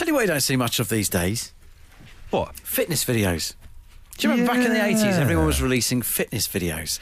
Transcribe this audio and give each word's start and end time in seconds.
Tell 0.00 0.08
you 0.08 0.14
what, 0.14 0.22
you 0.22 0.28
don't 0.28 0.40
see 0.40 0.56
much 0.56 0.80
of 0.80 0.88
these 0.88 1.10
days 1.10 1.52
What? 2.30 2.56
fitness 2.60 3.04
videos. 3.04 3.54
Do 4.20 4.28
you 4.28 4.32
remember 4.34 4.52
back 4.52 4.66
in 4.66 4.72
the 4.74 4.78
80s, 4.78 5.18
everyone 5.18 5.46
was 5.46 5.62
releasing 5.62 6.02
fitness 6.02 6.46
videos? 6.46 6.98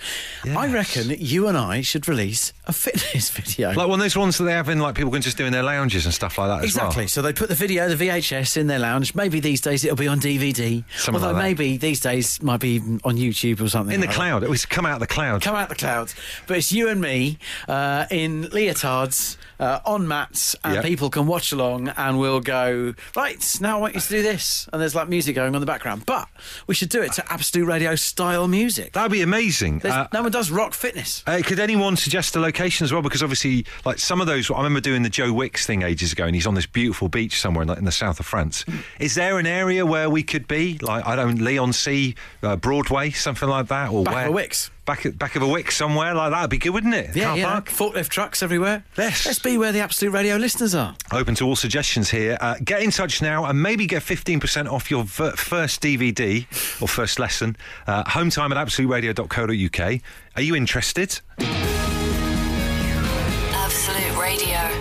I 0.56 0.68
reckon 0.72 1.11
you 1.18 1.48
and 1.48 1.59
I 1.59 1.80
should 1.80 2.06
release 2.06 2.52
a 2.66 2.72
fitness 2.72 3.29
video. 3.38 3.71
Like 3.72 3.88
one 3.88 3.98
of 3.98 4.04
those 4.04 4.16
ones 4.16 4.38
that 4.38 4.45
they 4.45 4.52
have 4.52 4.68
in 4.68 4.79
like 4.79 4.95
people 4.95 5.11
can 5.11 5.20
just 5.20 5.36
do 5.36 5.45
in 5.45 5.52
their 5.52 5.64
lounges 5.64 6.04
and 6.04 6.14
stuff 6.14 6.39
like 6.39 6.48
that 6.48 6.59
as 6.59 6.64
Exactly. 6.66 7.02
well. 7.02 7.09
So 7.09 7.23
they 7.23 7.32
put 7.32 7.48
the 7.48 7.57
video, 7.57 7.89
the 7.93 7.96
VHS, 8.09 8.57
in 8.57 8.68
their 8.68 8.79
lounge. 8.79 9.16
Maybe 9.16 9.41
these 9.41 9.61
days 9.61 9.82
it'll 9.84 9.96
be 9.96 10.07
on 10.07 10.20
DVD. 10.20 10.84
Something 10.96 11.14
Although 11.16 11.32
like 11.34 11.43
that. 11.43 11.43
maybe 11.43 11.77
these 11.77 11.98
days 11.98 12.41
might 12.41 12.61
be 12.61 12.79
on 12.79 13.16
YouTube 13.16 13.61
or 13.61 13.69
something. 13.69 13.95
In 13.95 14.00
the 14.00 14.07
like 14.07 14.14
that. 14.14 14.21
cloud. 14.21 14.43
It 14.45 14.50
was 14.50 14.64
come 14.64 14.87
out 14.87 14.95
of 14.95 15.00
the 15.00 15.09
cloud. 15.09 15.43
Come 15.43 15.57
out 15.57 15.69
the 15.71 15.75
clouds. 15.75 16.14
But 16.46 16.59
it's 16.59 16.71
you 16.71 16.89
and 16.89 17.00
me 17.00 17.39
uh, 17.66 18.07
in 18.12 18.45
leotards 18.45 19.37
uh, 19.59 19.80
on 19.85 20.07
mats, 20.07 20.55
and 20.62 20.75
Yep. 20.75 20.85
people 20.85 21.11
can 21.11 21.27
watch 21.27 21.50
along, 21.50 21.89
and 21.89 22.21
we'll 22.21 22.39
go, 22.41 22.95
right, 23.16 23.59
now 23.61 23.79
I 23.79 23.80
want 23.80 23.95
you 23.96 24.00
to 24.00 24.09
do 24.09 24.23
this. 24.23 24.69
And 24.73 24.80
there's 24.80 24.95
like 24.95 25.09
music 25.09 25.34
going 25.34 25.48
on 25.48 25.55
in 25.56 25.60
the 25.60 25.66
background. 25.66 26.06
But 26.06 26.28
we 26.69 26.77
should 26.77 26.91
do 26.91 27.02
it 27.02 27.08
to 27.12 27.33
Absolute 27.33 27.67
Radio 27.67 27.95
style 27.95 28.48
music. 28.48 28.93
That'd 28.93 29.12
be 29.12 29.23
amazing. 29.23 29.85
Uh, 29.85 30.09
no 30.12 30.23
one 30.23 30.33
does 30.33 30.51
rock 30.51 30.75
fitness. 30.75 31.23
Uh, 31.27 31.41
could 31.45 31.59
anyone 31.59 31.97
suggest 31.97 32.37
a 32.37 32.41
location 32.41 32.84
as 32.84 32.93
well? 32.93 33.03
Because 33.03 33.23
obviously, 33.23 33.67
like 33.84 33.98
some 33.98 34.21
of 34.21 34.27
those, 34.27 34.51
I 34.51 34.57
remember 34.59 34.81
doing 34.81 35.03
the 35.03 35.09
Joe 35.09 35.33
Wicks 35.33 35.67
thing 35.67 35.83
ages 35.83 36.12
ago, 36.12 36.25
and 36.25 36.34
he's 36.34 36.47
on 36.47 36.55
this 36.55 36.67
beautiful 36.67 37.09
beach 37.09 37.41
somewhere 37.41 37.62
in, 37.62 37.69
like, 37.69 37.79
in 37.79 37.84
the 37.84 37.93
south 37.93 38.21
of 38.21 38.27
France. 38.27 38.65
Is 38.98 39.15
there 39.15 39.39
an 39.39 39.47
area 39.47 39.84
where 39.84 40.09
we 40.11 40.23
could 40.23 40.48
be, 40.48 40.79
like 40.79 41.07
I 41.07 41.17
don't, 41.17 41.41
Leigh-on-Sea, 41.41 42.15
uh, 42.43 42.57
Broadway, 42.57 43.11
something 43.11 43.48
like 43.48 43.69
that, 43.69 43.91
or 43.91 44.05
Back 44.05 44.15
where? 44.15 44.31
Wicks. 44.33 44.70
Back 44.88 45.05
at 45.05 45.19
back 45.19 45.37
of 45.37 45.42
a 45.42 45.47
Wick 45.47 45.70
somewhere 45.70 46.15
like 46.15 46.30
that. 46.33 46.41
Would 46.41 46.51
be 46.51 46.56
good, 46.56 46.70
wouldn't 46.70 46.95
it? 46.95 47.15
Yeah, 47.15 47.24
Car 47.27 47.37
yeah. 47.37 47.52
park. 47.52 47.69
Forklift 47.69 48.09
trucks 48.09 48.42
everywhere. 48.42 48.84
Yes. 48.97 49.27
Let's 49.27 49.38
be 49.38 49.59
where 49.59 49.70
the 49.70 49.80
Absolute 49.80 50.12
Radio 50.12 50.37
listeners 50.37 50.74
are. 50.74 50.97
Open 51.12 51.34
to 51.34 51.45
all 51.45 51.56
suggestions 51.56 52.09
here. 52.09 52.38
Uh, 52.41 52.55
get 52.64 52.80
in 52.80 52.91
touch 52.91 53.20
now 53.20 53.45
and 53.45 53.62
maybe 53.62 53.87
get 53.87 54.02
15% 54.02 54.66
off 54.73 54.91
your 54.91 55.05
ver- 55.05 55.33
first 55.37 55.83
DVD 55.83 56.47
or 56.80 56.89
first 56.89 57.19
lesson. 57.19 57.55
Uh, 57.86 58.03
home 58.09 58.31
time 58.31 58.50
at 58.50 58.56
absoluteradio.co.uk. 58.66 60.00
Are 60.36 60.42
you 60.42 60.56
interested? 60.56 61.20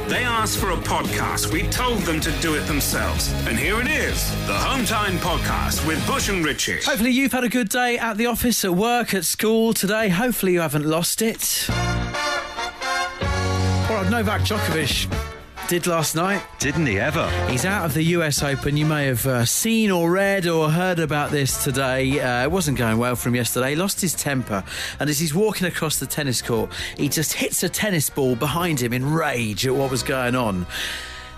They 0.07 0.23
asked 0.23 0.59
for 0.59 0.71
a 0.71 0.77
podcast. 0.77 1.51
We 1.51 1.63
told 1.63 1.99
them 2.03 2.21
to 2.21 2.31
do 2.39 2.55
it 2.55 2.61
themselves. 2.61 3.33
And 3.45 3.59
here 3.59 3.81
it 3.81 3.87
is 3.87 4.31
the 4.47 4.53
Hometime 4.53 5.17
Podcast 5.17 5.85
with 5.85 6.05
Bush 6.07 6.29
and 6.29 6.45
Richie. 6.45 6.81
Hopefully, 6.83 7.11
you've 7.11 7.33
had 7.33 7.43
a 7.43 7.49
good 7.49 7.67
day 7.67 7.97
at 7.97 8.15
the 8.15 8.25
office, 8.25 8.63
at 8.63 8.73
work, 8.73 9.13
at 9.13 9.25
school 9.25 9.73
today. 9.73 10.07
Hopefully, 10.07 10.53
you 10.53 10.61
haven't 10.61 10.85
lost 10.85 11.21
it. 11.21 11.67
All 11.69 11.75
right, 13.95 14.07
Novak 14.09 14.41
Djokovic 14.41 15.36
did 15.67 15.85
last 15.85 16.15
night. 16.15 16.41
Didn't 16.59 16.85
he 16.85 16.97
ever? 16.97 17.29
He's 17.49 17.65
out 17.65 17.85
of 17.85 17.93
the 17.93 18.03
US 18.03 18.41
Open. 18.41 18.77
You 18.77 18.85
may 18.85 19.05
have 19.07 19.25
uh, 19.27 19.43
seen 19.43 19.91
or 19.91 20.09
read 20.09 20.47
or 20.47 20.69
heard 20.69 20.97
about 20.97 21.29
this 21.29 21.61
today. 21.61 22.21
Uh, 22.21 22.43
it 22.43 22.51
wasn't 22.51 22.77
going 22.77 22.97
well 22.97 23.17
for 23.17 23.27
him 23.27 23.35
yesterday. 23.35 23.71
He 23.71 23.75
lost 23.75 23.99
his 23.99 24.13
temper. 24.13 24.63
And 24.99 25.09
as 25.09 25.19
he's 25.19 25.35
walking 25.35 25.67
across 25.67 25.99
the 25.99 26.05
tennis 26.05 26.41
court, 26.41 26.71
he 26.95 27.09
just 27.09 27.33
hits 27.33 27.63
a 27.63 27.69
tennis 27.69 28.09
ball 28.09 28.37
behind 28.37 28.79
him 28.79 28.93
in 28.93 29.11
rage 29.11 29.67
at 29.67 29.75
what 29.75 29.91
was 29.91 30.03
going 30.03 30.35
on. 30.35 30.65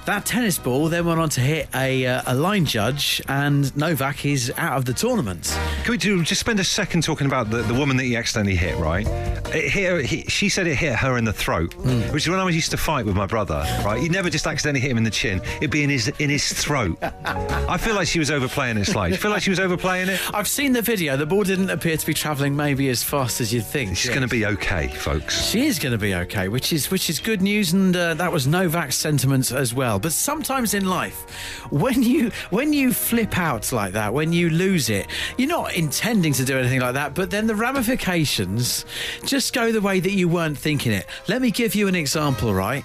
That 0.09 0.25
tennis 0.25 0.57
ball 0.57 0.89
then 0.89 1.05
went 1.05 1.19
on 1.19 1.29
to 1.29 1.39
hit 1.39 1.69
a, 1.75 2.03
uh, 2.07 2.23
a 2.25 2.33
line 2.33 2.65
judge, 2.65 3.21
and 3.27 3.75
Novak 3.77 4.25
is 4.25 4.51
out 4.57 4.75
of 4.75 4.85
the 4.85 4.93
tournament. 4.93 5.55
Can 5.83 5.91
we 5.91 5.99
do, 5.99 6.23
just 6.23 6.39
spend 6.39 6.59
a 6.59 6.63
second 6.63 7.03
talking 7.03 7.27
about 7.27 7.51
the, 7.51 7.61
the 7.61 7.75
woman 7.75 7.95
that 7.97 8.05
he 8.05 8.15
accidentally 8.15 8.55
hit, 8.55 8.75
right? 8.79 9.05
It 9.53 9.69
hit 9.69 9.89
her, 9.91 9.99
he, 9.99 10.23
she 10.23 10.49
said 10.49 10.65
it 10.65 10.77
hit 10.77 10.95
her 10.95 11.19
in 11.19 11.25
the 11.25 11.33
throat, 11.33 11.75
which 12.11 12.23
is 12.23 12.29
when 12.29 12.39
I 12.39 12.43
was 12.43 12.55
used 12.55 12.71
to 12.71 12.77
fight 12.77 13.05
with 13.05 13.15
my 13.15 13.27
brother, 13.27 13.63
right? 13.85 14.01
You 14.01 14.09
never 14.09 14.31
just 14.31 14.47
accidentally 14.47 14.81
hit 14.81 14.89
him 14.89 14.97
in 14.97 15.03
the 15.03 15.11
chin. 15.11 15.41
It'd 15.57 15.69
be 15.69 15.83
in 15.83 15.91
his 15.91 16.07
in 16.17 16.31
his 16.31 16.51
throat. 16.51 16.97
I 17.03 17.77
feel 17.77 17.93
like 17.93 18.07
she 18.07 18.17
was 18.17 18.31
overplaying 18.31 18.77
it 18.77 18.85
slightly. 18.85 19.15
You 19.15 19.21
feel 19.21 19.29
like 19.29 19.43
she 19.43 19.51
was 19.51 19.59
overplaying 19.59 20.09
it? 20.09 20.19
I've 20.33 20.47
seen 20.47 20.73
the 20.73 20.81
video. 20.81 21.17
The 21.17 21.27
ball 21.27 21.43
didn't 21.43 21.69
appear 21.69 21.97
to 21.97 22.05
be 22.05 22.15
travelling 22.15 22.55
maybe 22.55 22.89
as 22.89 23.03
fast 23.03 23.41
as 23.41 23.53
you'd 23.53 23.65
think. 23.65 23.95
She's 23.95 24.09
going 24.09 24.21
to 24.23 24.27
be 24.27 24.47
okay, 24.47 24.87
folks. 24.87 25.49
She 25.49 25.67
is 25.67 25.77
going 25.77 25.91
to 25.91 25.99
be 25.99 26.15
okay, 26.15 26.47
which 26.47 26.73
is 26.73 26.89
which 26.89 27.11
is 27.11 27.19
good 27.19 27.43
news, 27.43 27.73
and 27.73 27.95
uh, 27.95 28.15
that 28.15 28.31
was 28.31 28.47
Novak's 28.47 28.95
sentiments 28.95 29.51
as 29.51 29.71
well. 29.71 29.98
But 29.99 30.13
sometimes 30.13 30.73
in 30.73 30.85
life, 30.85 31.29
when 31.69 32.01
you 32.03 32.31
when 32.49 32.73
you 32.73 32.93
flip 32.93 33.37
out 33.37 33.71
like 33.71 33.93
that, 33.93 34.13
when 34.13 34.33
you 34.33 34.49
lose 34.49 34.89
it, 34.89 35.07
you're 35.37 35.47
not 35.47 35.75
intending 35.75 36.33
to 36.33 36.45
do 36.45 36.57
anything 36.57 36.79
like 36.79 36.93
that, 36.93 37.13
but 37.13 37.29
then 37.29 37.47
the 37.47 37.55
ramifications 37.55 38.85
just 39.25 39.53
go 39.53 39.71
the 39.71 39.81
way 39.81 39.99
that 39.99 40.11
you 40.11 40.27
weren't 40.27 40.57
thinking 40.57 40.91
it. 40.91 41.05
Let 41.27 41.41
me 41.41 41.51
give 41.51 41.75
you 41.75 41.87
an 41.87 41.95
example, 41.95 42.53
right? 42.53 42.83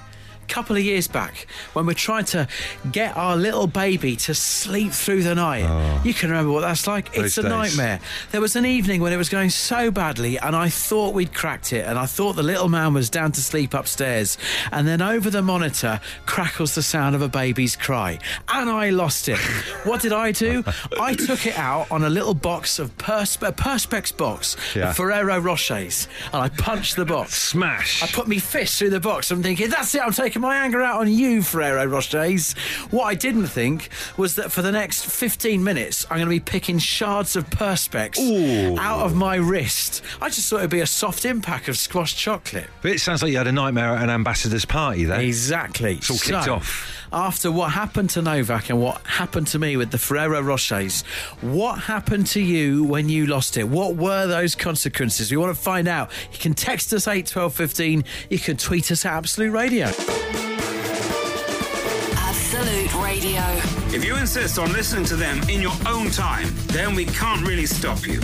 Couple 0.48 0.76
of 0.76 0.82
years 0.82 1.08
back, 1.08 1.46
when 1.72 1.86
we're 1.86 1.94
trying 1.94 2.24
to 2.26 2.46
get 2.92 3.16
our 3.16 3.36
little 3.36 3.66
baby 3.66 4.14
to 4.16 4.34
sleep 4.34 4.92
through 4.92 5.22
the 5.22 5.34
night, 5.34 5.64
oh. 5.66 6.00
you 6.04 6.14
can 6.14 6.30
remember 6.30 6.52
what 6.52 6.60
that's 6.60 6.86
like. 6.86 7.16
It's 7.16 7.38
a 7.38 7.42
days. 7.42 7.50
nightmare. 7.50 8.00
There 8.30 8.40
was 8.40 8.54
an 8.56 8.64
evening 8.66 9.00
when 9.00 9.12
it 9.12 9.16
was 9.16 9.28
going 9.28 9.50
so 9.50 9.90
badly, 9.90 10.38
and 10.38 10.54
I 10.54 10.68
thought 10.68 11.14
we'd 11.14 11.34
cracked 11.34 11.72
it, 11.72 11.86
and 11.86 11.98
I 11.98 12.06
thought 12.06 12.34
the 12.34 12.42
little 12.42 12.68
man 12.68 12.94
was 12.94 13.10
down 13.10 13.32
to 13.32 13.40
sleep 13.40 13.74
upstairs. 13.74 14.38
And 14.70 14.86
then 14.86 15.02
over 15.02 15.30
the 15.30 15.42
monitor 15.42 16.00
crackles 16.26 16.74
the 16.74 16.82
sound 16.82 17.14
of 17.14 17.22
a 17.22 17.28
baby's 17.28 17.74
cry, 17.76 18.18
and 18.48 18.70
I 18.70 18.90
lost 18.90 19.28
it. 19.28 19.38
what 19.84 20.00
did 20.02 20.12
I 20.12 20.32
do? 20.32 20.62
I 21.00 21.14
took 21.14 21.46
it 21.46 21.58
out 21.58 21.90
on 21.90 22.04
a 22.04 22.10
little 22.10 22.34
box 22.34 22.78
of 22.78 22.90
a 22.90 22.92
Perspex 23.52 24.16
box 24.16 24.56
Yeah. 24.74 24.92
Ferrero 24.92 25.40
Rochers, 25.40 26.08
and 26.32 26.42
I 26.42 26.48
punched 26.48 26.96
the 26.96 27.04
box. 27.04 27.34
Smash. 27.34 28.02
I 28.02 28.06
put 28.06 28.28
my 28.28 28.38
fist 28.38 28.78
through 28.78 28.90
the 28.90 29.00
box. 29.00 29.30
I'm 29.30 29.42
thinking, 29.42 29.70
that's 29.70 29.94
it. 29.94 30.02
I'm 30.02 30.12
taking 30.12 30.33
my 30.42 30.56
anger 30.56 30.82
out 30.82 31.00
on 31.00 31.10
you, 31.12 31.42
Ferrero 31.42 31.86
Rochers. 31.86 32.54
What 32.90 33.04
I 33.04 33.14
didn't 33.14 33.46
think 33.46 33.88
was 34.16 34.36
that 34.36 34.50
for 34.52 34.62
the 34.62 34.72
next 34.72 35.06
15 35.06 35.62
minutes, 35.62 36.04
I'm 36.10 36.16
going 36.18 36.26
to 36.26 36.30
be 36.30 36.40
picking 36.40 36.78
shards 36.78 37.36
of 37.36 37.48
Perspex 37.50 38.18
Ooh. 38.18 38.78
out 38.78 39.00
of 39.04 39.14
my 39.14 39.36
wrist. 39.36 40.02
I 40.20 40.28
just 40.28 40.48
thought 40.50 40.58
it'd 40.58 40.70
be 40.70 40.80
a 40.80 40.86
soft 40.86 41.24
impact 41.24 41.68
of 41.68 41.76
squash 41.78 42.14
chocolate. 42.16 42.68
But 42.82 42.92
it 42.92 43.00
sounds 43.00 43.22
like 43.22 43.32
you 43.32 43.38
had 43.38 43.46
a 43.46 43.52
nightmare 43.52 43.90
at 43.96 44.02
an 44.02 44.10
ambassador's 44.10 44.64
party 44.64 45.04
then. 45.04 45.20
Exactly. 45.20 45.94
It's 45.96 46.10
all 46.10 46.18
kicked 46.18 46.44
So, 46.44 46.54
off. 46.54 47.00
After 47.12 47.52
what 47.52 47.70
happened 47.70 48.10
to 48.10 48.22
Novak 48.22 48.70
and 48.70 48.80
what 48.80 49.00
happened 49.06 49.46
to 49.48 49.58
me 49.60 49.76
with 49.76 49.92
the 49.92 49.98
Ferrero 49.98 50.42
Rochers, 50.42 51.04
what 51.42 51.78
happened 51.82 52.26
to 52.28 52.40
you 52.40 52.82
when 52.82 53.08
you 53.08 53.26
lost 53.26 53.56
it? 53.56 53.68
What 53.68 53.94
were 53.94 54.26
those 54.26 54.56
consequences? 54.56 55.30
We 55.30 55.36
want 55.36 55.54
to 55.54 55.62
find 55.62 55.86
out. 55.86 56.10
You 56.32 56.38
can 56.38 56.54
text 56.54 56.92
us 56.92 57.06
81215. 57.06 58.04
You 58.30 58.38
can 58.40 58.56
tweet 58.56 58.90
us 58.90 59.04
at 59.04 59.12
Absolute 59.12 59.52
Radio. 59.52 59.92
Absolute 62.16 62.94
Radio. 63.02 63.42
If 63.94 64.04
you 64.04 64.16
insist 64.16 64.58
on 64.58 64.72
listening 64.72 65.04
to 65.06 65.16
them 65.16 65.40
in 65.48 65.60
your 65.60 65.74
own 65.86 66.10
time, 66.10 66.48
then 66.68 66.94
we 66.94 67.04
can't 67.06 67.46
really 67.46 67.66
stop 67.66 68.06
you. 68.06 68.20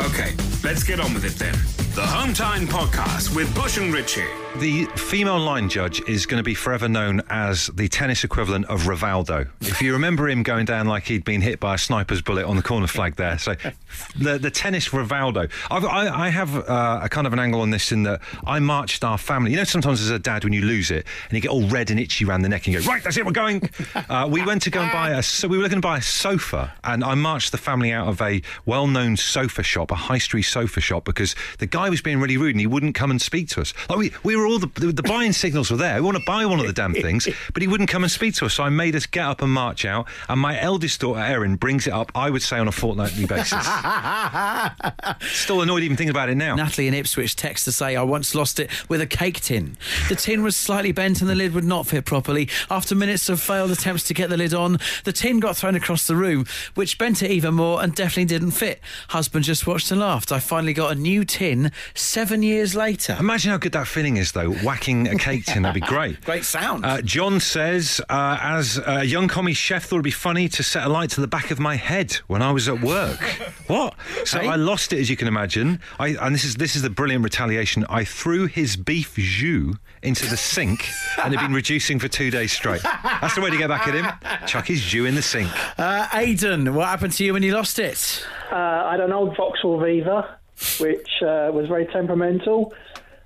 Okay, 0.00 0.34
let's 0.64 0.82
get 0.82 1.00
on 1.00 1.14
with 1.14 1.24
it 1.24 1.34
then. 1.38 1.54
The 1.94 2.00
Hometime 2.00 2.66
Podcast 2.66 3.36
with 3.36 3.54
Bush 3.54 3.76
and 3.76 3.92
Richie. 3.92 4.24
The 4.56 4.86
female 4.96 5.38
line 5.38 5.68
judge 5.68 6.02
is 6.08 6.26
going 6.26 6.38
to 6.38 6.44
be 6.44 6.54
forever 6.54 6.88
known 6.88 7.22
as 7.28 7.68
the 7.68 7.88
tennis 7.88 8.24
equivalent 8.24 8.66
of 8.66 8.82
Rivaldo. 8.82 9.48
If 9.60 9.80
you 9.80 9.92
remember 9.92 10.28
him 10.28 10.42
going 10.42 10.66
down 10.66 10.86
like 10.86 11.04
he'd 11.04 11.24
been 11.24 11.40
hit 11.40 11.60
by 11.60 11.74
a 11.74 11.78
sniper's 11.78 12.20
bullet 12.22 12.44
on 12.44 12.56
the 12.56 12.62
corner 12.62 12.86
flag 12.86 13.16
there. 13.16 13.38
So 13.38 13.54
the, 14.16 14.38
the 14.38 14.50
tennis 14.50 14.88
Rivaldo. 14.88 15.50
I've, 15.70 15.84
I, 15.84 16.26
I 16.26 16.28
have 16.28 16.56
uh, 16.56 17.00
a 17.02 17.08
kind 17.08 17.26
of 17.26 17.32
an 17.34 17.38
angle 17.38 17.60
on 17.60 17.70
this 17.70 17.92
in 17.92 18.02
that 18.04 18.20
I 18.46 18.58
marched 18.58 19.04
our 19.04 19.18
family. 19.18 19.50
You 19.52 19.58
know, 19.58 19.64
sometimes 19.64 20.00
as 20.00 20.10
a 20.10 20.18
dad, 20.18 20.44
when 20.44 20.52
you 20.54 20.62
lose 20.62 20.90
it 20.90 21.06
and 21.28 21.32
you 21.32 21.40
get 21.40 21.50
all 21.50 21.66
red 21.68 21.90
and 21.90 22.00
itchy 22.00 22.24
around 22.24 22.42
the 22.42 22.48
neck 22.48 22.66
and 22.66 22.74
you 22.74 22.80
go, 22.80 22.86
right, 22.86 23.02
that's 23.02 23.16
it, 23.16 23.26
we're 23.26 23.32
going. 23.32 23.68
Uh, 24.08 24.28
we 24.30 24.44
went 24.44 24.60
to 24.62 24.70
go 24.70 24.80
and 24.80 24.90
buy 24.90 25.10
a, 25.10 25.22
so 25.22 25.46
we 25.46 25.56
were 25.56 25.62
looking 25.62 25.80
to 25.80 25.86
buy 25.86 25.96
a 25.96 26.02
sofa 26.02 26.72
and 26.84 27.04
I 27.04 27.14
marched 27.14 27.52
the 27.52 27.58
family 27.58 27.92
out 27.92 28.08
of 28.08 28.20
a 28.20 28.42
well 28.66 28.86
known 28.86 29.16
sofa 29.16 29.62
shop, 29.62 29.91
a 29.92 29.96
high 29.96 30.18
street 30.18 30.42
sofa 30.42 30.80
shop, 30.80 31.04
because 31.04 31.34
the 31.58 31.66
guy 31.66 31.88
was 31.90 32.02
being 32.02 32.20
really 32.20 32.36
rude 32.36 32.54
and 32.54 32.60
he 32.60 32.66
wouldn't 32.66 32.94
come 32.94 33.10
and 33.10 33.20
speak 33.20 33.48
to 33.50 33.60
us. 33.60 33.72
Like 33.88 33.98
we, 33.98 34.12
we 34.24 34.36
were 34.36 34.46
all 34.46 34.58
the, 34.58 34.70
the, 34.74 34.92
the 34.92 35.02
buying 35.02 35.32
signals 35.32 35.70
were 35.70 35.76
there. 35.76 35.96
We 35.96 36.02
want 36.02 36.16
to 36.18 36.24
buy 36.26 36.46
one 36.46 36.60
of 36.60 36.66
the 36.66 36.72
damn 36.72 36.94
things, 36.94 37.28
but 37.52 37.62
he 37.62 37.68
wouldn't 37.68 37.88
come 37.88 38.02
and 38.02 38.10
speak 38.10 38.34
to 38.36 38.46
us. 38.46 38.54
So 38.54 38.64
I 38.64 38.68
made 38.68 38.96
us 38.96 39.06
get 39.06 39.24
up 39.24 39.42
and 39.42 39.52
march 39.52 39.84
out. 39.84 40.08
And 40.28 40.40
my 40.40 40.60
eldest 40.60 41.00
daughter, 41.00 41.20
Erin, 41.20 41.56
brings 41.56 41.86
it 41.86 41.92
up, 41.92 42.10
I 42.14 42.30
would 42.30 42.42
say, 42.42 42.58
on 42.58 42.68
a 42.68 42.72
fortnightly 42.72 43.26
basis. 43.26 43.66
Still 45.42 45.62
annoyed 45.62 45.82
even 45.82 45.96
thinking 45.96 46.10
about 46.10 46.28
it 46.28 46.36
now. 46.36 46.54
Natalie 46.54 46.88
in 46.88 46.94
Ipswich 46.94 47.36
texts 47.36 47.64
to 47.66 47.72
say, 47.72 47.96
I 47.96 48.02
once 48.02 48.34
lost 48.34 48.58
it 48.60 48.70
with 48.88 49.00
a 49.00 49.06
cake 49.06 49.40
tin. 49.40 49.76
The 50.08 50.16
tin 50.16 50.42
was 50.42 50.56
slightly 50.56 50.92
bent 50.92 51.20
and 51.20 51.28
the 51.28 51.34
lid 51.34 51.54
would 51.54 51.64
not 51.64 51.86
fit 51.86 52.04
properly. 52.04 52.48
After 52.70 52.94
minutes 52.94 53.28
of 53.28 53.40
failed 53.40 53.70
attempts 53.70 54.04
to 54.04 54.14
get 54.14 54.30
the 54.30 54.36
lid 54.36 54.54
on, 54.54 54.78
the 55.04 55.12
tin 55.12 55.40
got 55.40 55.56
thrown 55.56 55.74
across 55.74 56.06
the 56.06 56.16
room, 56.16 56.46
which 56.74 56.98
bent 56.98 57.22
it 57.22 57.30
even 57.30 57.54
more 57.54 57.82
and 57.82 57.94
definitely 57.94 58.24
didn't 58.26 58.52
fit. 58.52 58.80
Husband 59.08 59.44
just 59.44 59.66
watched 59.72 59.90
and 59.90 60.00
laughed. 60.00 60.30
I 60.30 60.38
finally 60.38 60.74
got 60.74 60.92
a 60.92 60.94
new 60.94 61.24
tin 61.24 61.72
seven 61.94 62.42
years 62.42 62.74
later. 62.74 63.16
Imagine 63.18 63.52
how 63.52 63.56
good 63.56 63.72
that 63.72 63.86
feeling 63.88 64.18
is, 64.18 64.32
though, 64.32 64.50
whacking 64.52 65.08
a 65.08 65.16
cake 65.16 65.46
tin. 65.46 65.62
That'd 65.62 65.80
be 65.80 65.86
great. 65.86 66.20
Great 66.20 66.44
sound. 66.44 66.84
Uh, 66.84 67.00
John 67.00 67.40
says, 67.40 67.98
uh, 68.10 68.38
as 68.42 68.78
a 68.86 69.04
young 69.04 69.28
commis 69.28 69.56
chef, 69.56 69.84
thought 69.86 69.96
it'd 69.96 70.04
be 70.04 70.10
funny 70.10 70.46
to 70.50 70.62
set 70.62 70.84
a 70.84 70.90
light 70.90 71.08
to 71.10 71.22
the 71.22 71.26
back 71.26 71.50
of 71.50 71.58
my 71.58 71.76
head 71.76 72.12
when 72.26 72.42
I 72.42 72.52
was 72.52 72.68
at 72.68 72.82
work. 72.82 73.18
what? 73.66 73.94
So 74.24 74.40
Hey? 74.40 74.48
I 74.48 74.56
lost 74.56 74.92
it, 74.92 74.98
as 74.98 75.08
you 75.08 75.16
can 75.16 75.26
imagine. 75.26 75.80
I, 75.98 76.08
and 76.20 76.34
this 76.34 76.44
is 76.44 76.56
this 76.56 76.76
is 76.76 76.82
the 76.82 76.90
brilliant 76.90 77.24
retaliation. 77.24 77.86
I 77.88 78.04
threw 78.04 78.46
his 78.46 78.76
beef 78.76 79.14
jus 79.16 79.76
into 80.02 80.26
the 80.28 80.36
sink, 80.36 80.86
and 81.24 81.32
it'd 81.32 81.40
been 81.46 81.54
reducing 81.54 81.98
for 81.98 82.08
two 82.08 82.30
days 82.30 82.52
straight. 82.52 82.82
That's 82.82 83.36
the 83.36 83.40
way 83.40 83.48
to 83.48 83.56
get 83.56 83.68
back 83.68 83.88
at 83.88 83.94
him. 83.94 84.46
Chuck 84.46 84.66
his 84.66 84.82
jus 84.82 85.08
in 85.08 85.14
the 85.14 85.22
sink. 85.22 85.50
Uh, 85.78 86.08
Aidan, 86.12 86.74
what 86.74 86.88
happened 86.88 87.14
to 87.14 87.24
you 87.24 87.32
when 87.32 87.42
you 87.42 87.54
lost 87.54 87.78
it? 87.78 88.26
Uh, 88.52 88.84
I 88.88 88.90
had 88.92 89.00
an 89.00 89.12
old 89.12 89.34
Vauxhall 89.36 89.80
Viva, 89.80 90.38
which 90.78 91.08
uh, 91.22 91.50
was 91.52 91.66
very 91.68 91.86
temperamental. 91.86 92.74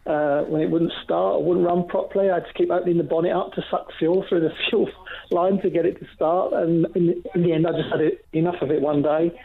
Uh, 0.06 0.42
when 0.44 0.60
it 0.62 0.70
wouldn't 0.70 0.92
start 1.02 1.34
or 1.34 1.42
wouldn't 1.44 1.66
run 1.66 1.84
properly, 1.88 2.30
I 2.30 2.34
had 2.34 2.46
to 2.46 2.52
keep 2.52 2.70
opening 2.70 2.96
the 2.96 3.02
bonnet 3.02 3.32
up 3.32 3.52
to 3.54 3.64
suck 3.68 3.88
fuel 3.98 4.24
through 4.28 4.40
the 4.42 4.52
fuel 4.70 4.88
line 5.32 5.60
to 5.62 5.68
get 5.70 5.84
it 5.84 5.98
to 5.98 6.06
start. 6.14 6.52
And 6.52 6.86
in, 6.94 7.24
in 7.34 7.42
the 7.42 7.52
end, 7.52 7.66
I 7.66 7.72
just 7.72 7.90
had 7.90 8.00
it, 8.00 8.24
enough 8.32 8.62
of 8.62 8.70
it 8.70 8.80
one 8.80 9.02
day. 9.02 9.36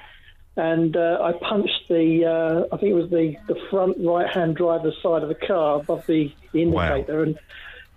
And 0.57 0.95
uh, 0.95 1.17
I 1.19 1.31
punched 1.49 1.87
the, 1.89 2.25
uh, 2.71 2.75
I 2.75 2.77
think 2.77 2.91
it 2.91 2.95
was 2.95 3.09
the, 3.09 3.35
the 3.47 3.59
front 3.71 3.97
right 4.05 4.29
hand 4.31 4.55
driver's 4.57 4.93
side 5.01 5.23
of 5.23 5.29
the 5.29 5.35
car 5.47 5.79
above 5.79 6.05
the, 6.05 6.31
the 6.51 6.65
Wow. 6.67 6.93
indicator. 6.97 7.23
And 7.23 7.39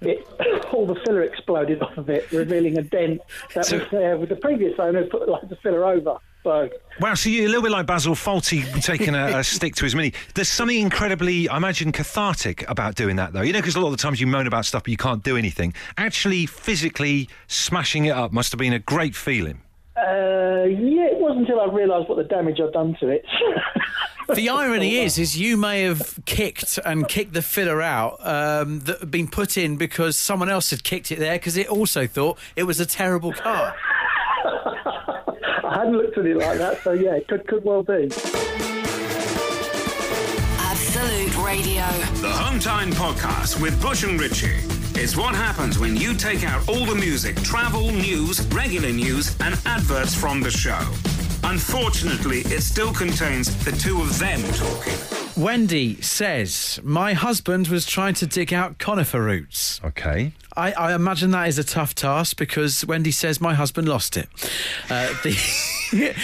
it, 0.00 0.26
all 0.72 0.86
the 0.86 0.94
filler 1.04 1.22
exploded 1.22 1.82
off 1.82 1.98
of 1.98 2.08
it, 2.08 2.32
revealing 2.32 2.78
a 2.78 2.82
dent 2.82 3.20
that 3.54 3.66
So- 3.66 3.78
was 3.80 3.88
there 3.90 4.16
with 4.16 4.30
the 4.30 4.36
previous 4.36 4.78
owner 4.78 5.02
who 5.02 5.10
put 5.10 5.28
like, 5.28 5.46
the 5.50 5.56
filler 5.56 5.84
over. 5.84 6.16
So. 6.44 6.68
Wow, 7.00 7.14
so 7.14 7.30
you're 7.30 7.46
a 7.46 7.48
little 7.48 7.62
bit 7.62 7.72
like 7.72 7.86
Basil 7.86 8.14
Fawlty 8.14 8.82
taking 8.82 9.14
a, 9.14 9.38
a 9.38 9.44
stick 9.44 9.74
to 9.76 9.84
his 9.84 9.94
mini. 9.94 10.12
There's 10.34 10.48
something 10.48 10.78
incredibly, 10.78 11.48
I 11.48 11.56
imagine, 11.56 11.90
cathartic 11.90 12.68
about 12.68 12.94
doing 12.94 13.16
that, 13.16 13.32
though. 13.32 13.40
You 13.40 13.54
know, 13.54 13.60
because 13.60 13.76
a 13.76 13.80
lot 13.80 13.86
of 13.86 13.92
the 13.92 14.02
times 14.02 14.20
you 14.20 14.26
moan 14.26 14.46
about 14.46 14.66
stuff, 14.66 14.84
but 14.84 14.90
you 14.90 14.98
can't 14.98 15.24
do 15.24 15.38
anything. 15.38 15.72
Actually, 15.96 16.44
physically 16.44 17.30
smashing 17.48 18.04
it 18.04 18.10
up 18.10 18.30
must 18.30 18.52
have 18.52 18.58
been 18.58 18.74
a 18.74 18.78
great 18.78 19.16
feeling. 19.16 19.62
Uh, 19.96 20.66
yeah, 20.66 21.06
it 21.06 21.18
wasn't 21.18 21.48
until 21.48 21.60
I 21.60 21.72
realised 21.72 22.08
what 22.08 22.16
the 22.16 22.24
damage 22.24 22.60
I'd 22.60 22.72
done 22.72 22.96
to 23.00 23.08
it. 23.08 23.24
The 24.32 24.48
irony 24.48 24.96
is, 24.96 25.18
is 25.18 25.38
you 25.38 25.58
may 25.58 25.82
have 25.82 26.18
kicked 26.24 26.78
and 26.84 27.06
kicked 27.06 27.34
the 27.34 27.42
filler 27.42 27.82
out 27.82 28.26
um, 28.26 28.80
that 28.80 29.00
had 29.00 29.10
been 29.10 29.28
put 29.28 29.58
in 29.58 29.76
because 29.76 30.16
someone 30.16 30.48
else 30.48 30.70
had 30.70 30.82
kicked 30.82 31.12
it 31.12 31.18
there 31.18 31.34
because 31.34 31.58
it 31.58 31.68
also 31.68 32.06
thought 32.06 32.38
it 32.56 32.62
was 32.62 32.80
a 32.80 32.86
terrible 32.86 33.34
car. 33.34 33.76
I 35.64 35.78
hadn't 35.78 35.96
looked 35.96 36.18
at 36.18 36.26
it 36.26 36.36
like 36.36 36.58
that, 36.58 36.82
so 36.82 36.92
yeah, 36.92 37.14
it 37.14 37.26
could 37.28 37.46
could 37.46 37.64
well 37.64 37.82
be. 37.82 38.10
Absolute 40.60 41.36
Radio. 41.44 41.86
The 42.20 42.32
Hometime 42.32 42.92
Podcast 42.92 43.60
with 43.60 43.80
Bush 43.80 44.04
and 44.04 44.20
Richie. 44.20 44.60
It's 44.96 45.16
what 45.16 45.34
happens 45.34 45.78
when 45.78 45.96
you 45.96 46.14
take 46.14 46.44
out 46.44 46.68
all 46.68 46.84
the 46.84 46.94
music, 46.94 47.36
travel, 47.42 47.90
news, 47.90 48.46
regular 48.48 48.92
news, 48.92 49.36
and 49.40 49.58
adverts 49.66 50.14
from 50.14 50.40
the 50.40 50.50
show. 50.50 50.78
Unfortunately, 51.44 52.40
it 52.40 52.62
still 52.62 52.92
contains 52.92 53.52
the 53.64 53.72
two 53.72 54.00
of 54.00 54.18
them 54.18 54.40
talking. 54.52 55.23
Wendy 55.36 56.00
says, 56.00 56.78
My 56.84 57.12
husband 57.12 57.66
was 57.66 57.86
trying 57.86 58.14
to 58.14 58.26
dig 58.26 58.52
out 58.52 58.78
conifer 58.78 59.20
roots. 59.20 59.80
Okay. 59.84 60.32
I, 60.56 60.72
I 60.72 60.94
imagine 60.94 61.32
that 61.32 61.48
is 61.48 61.58
a 61.58 61.64
tough 61.64 61.96
task 61.96 62.36
because 62.36 62.86
Wendy 62.86 63.10
says 63.10 63.40
my 63.40 63.54
husband 63.54 63.88
lost 63.88 64.16
it. 64.16 64.28
Uh, 64.88 65.12
the, 65.24 65.30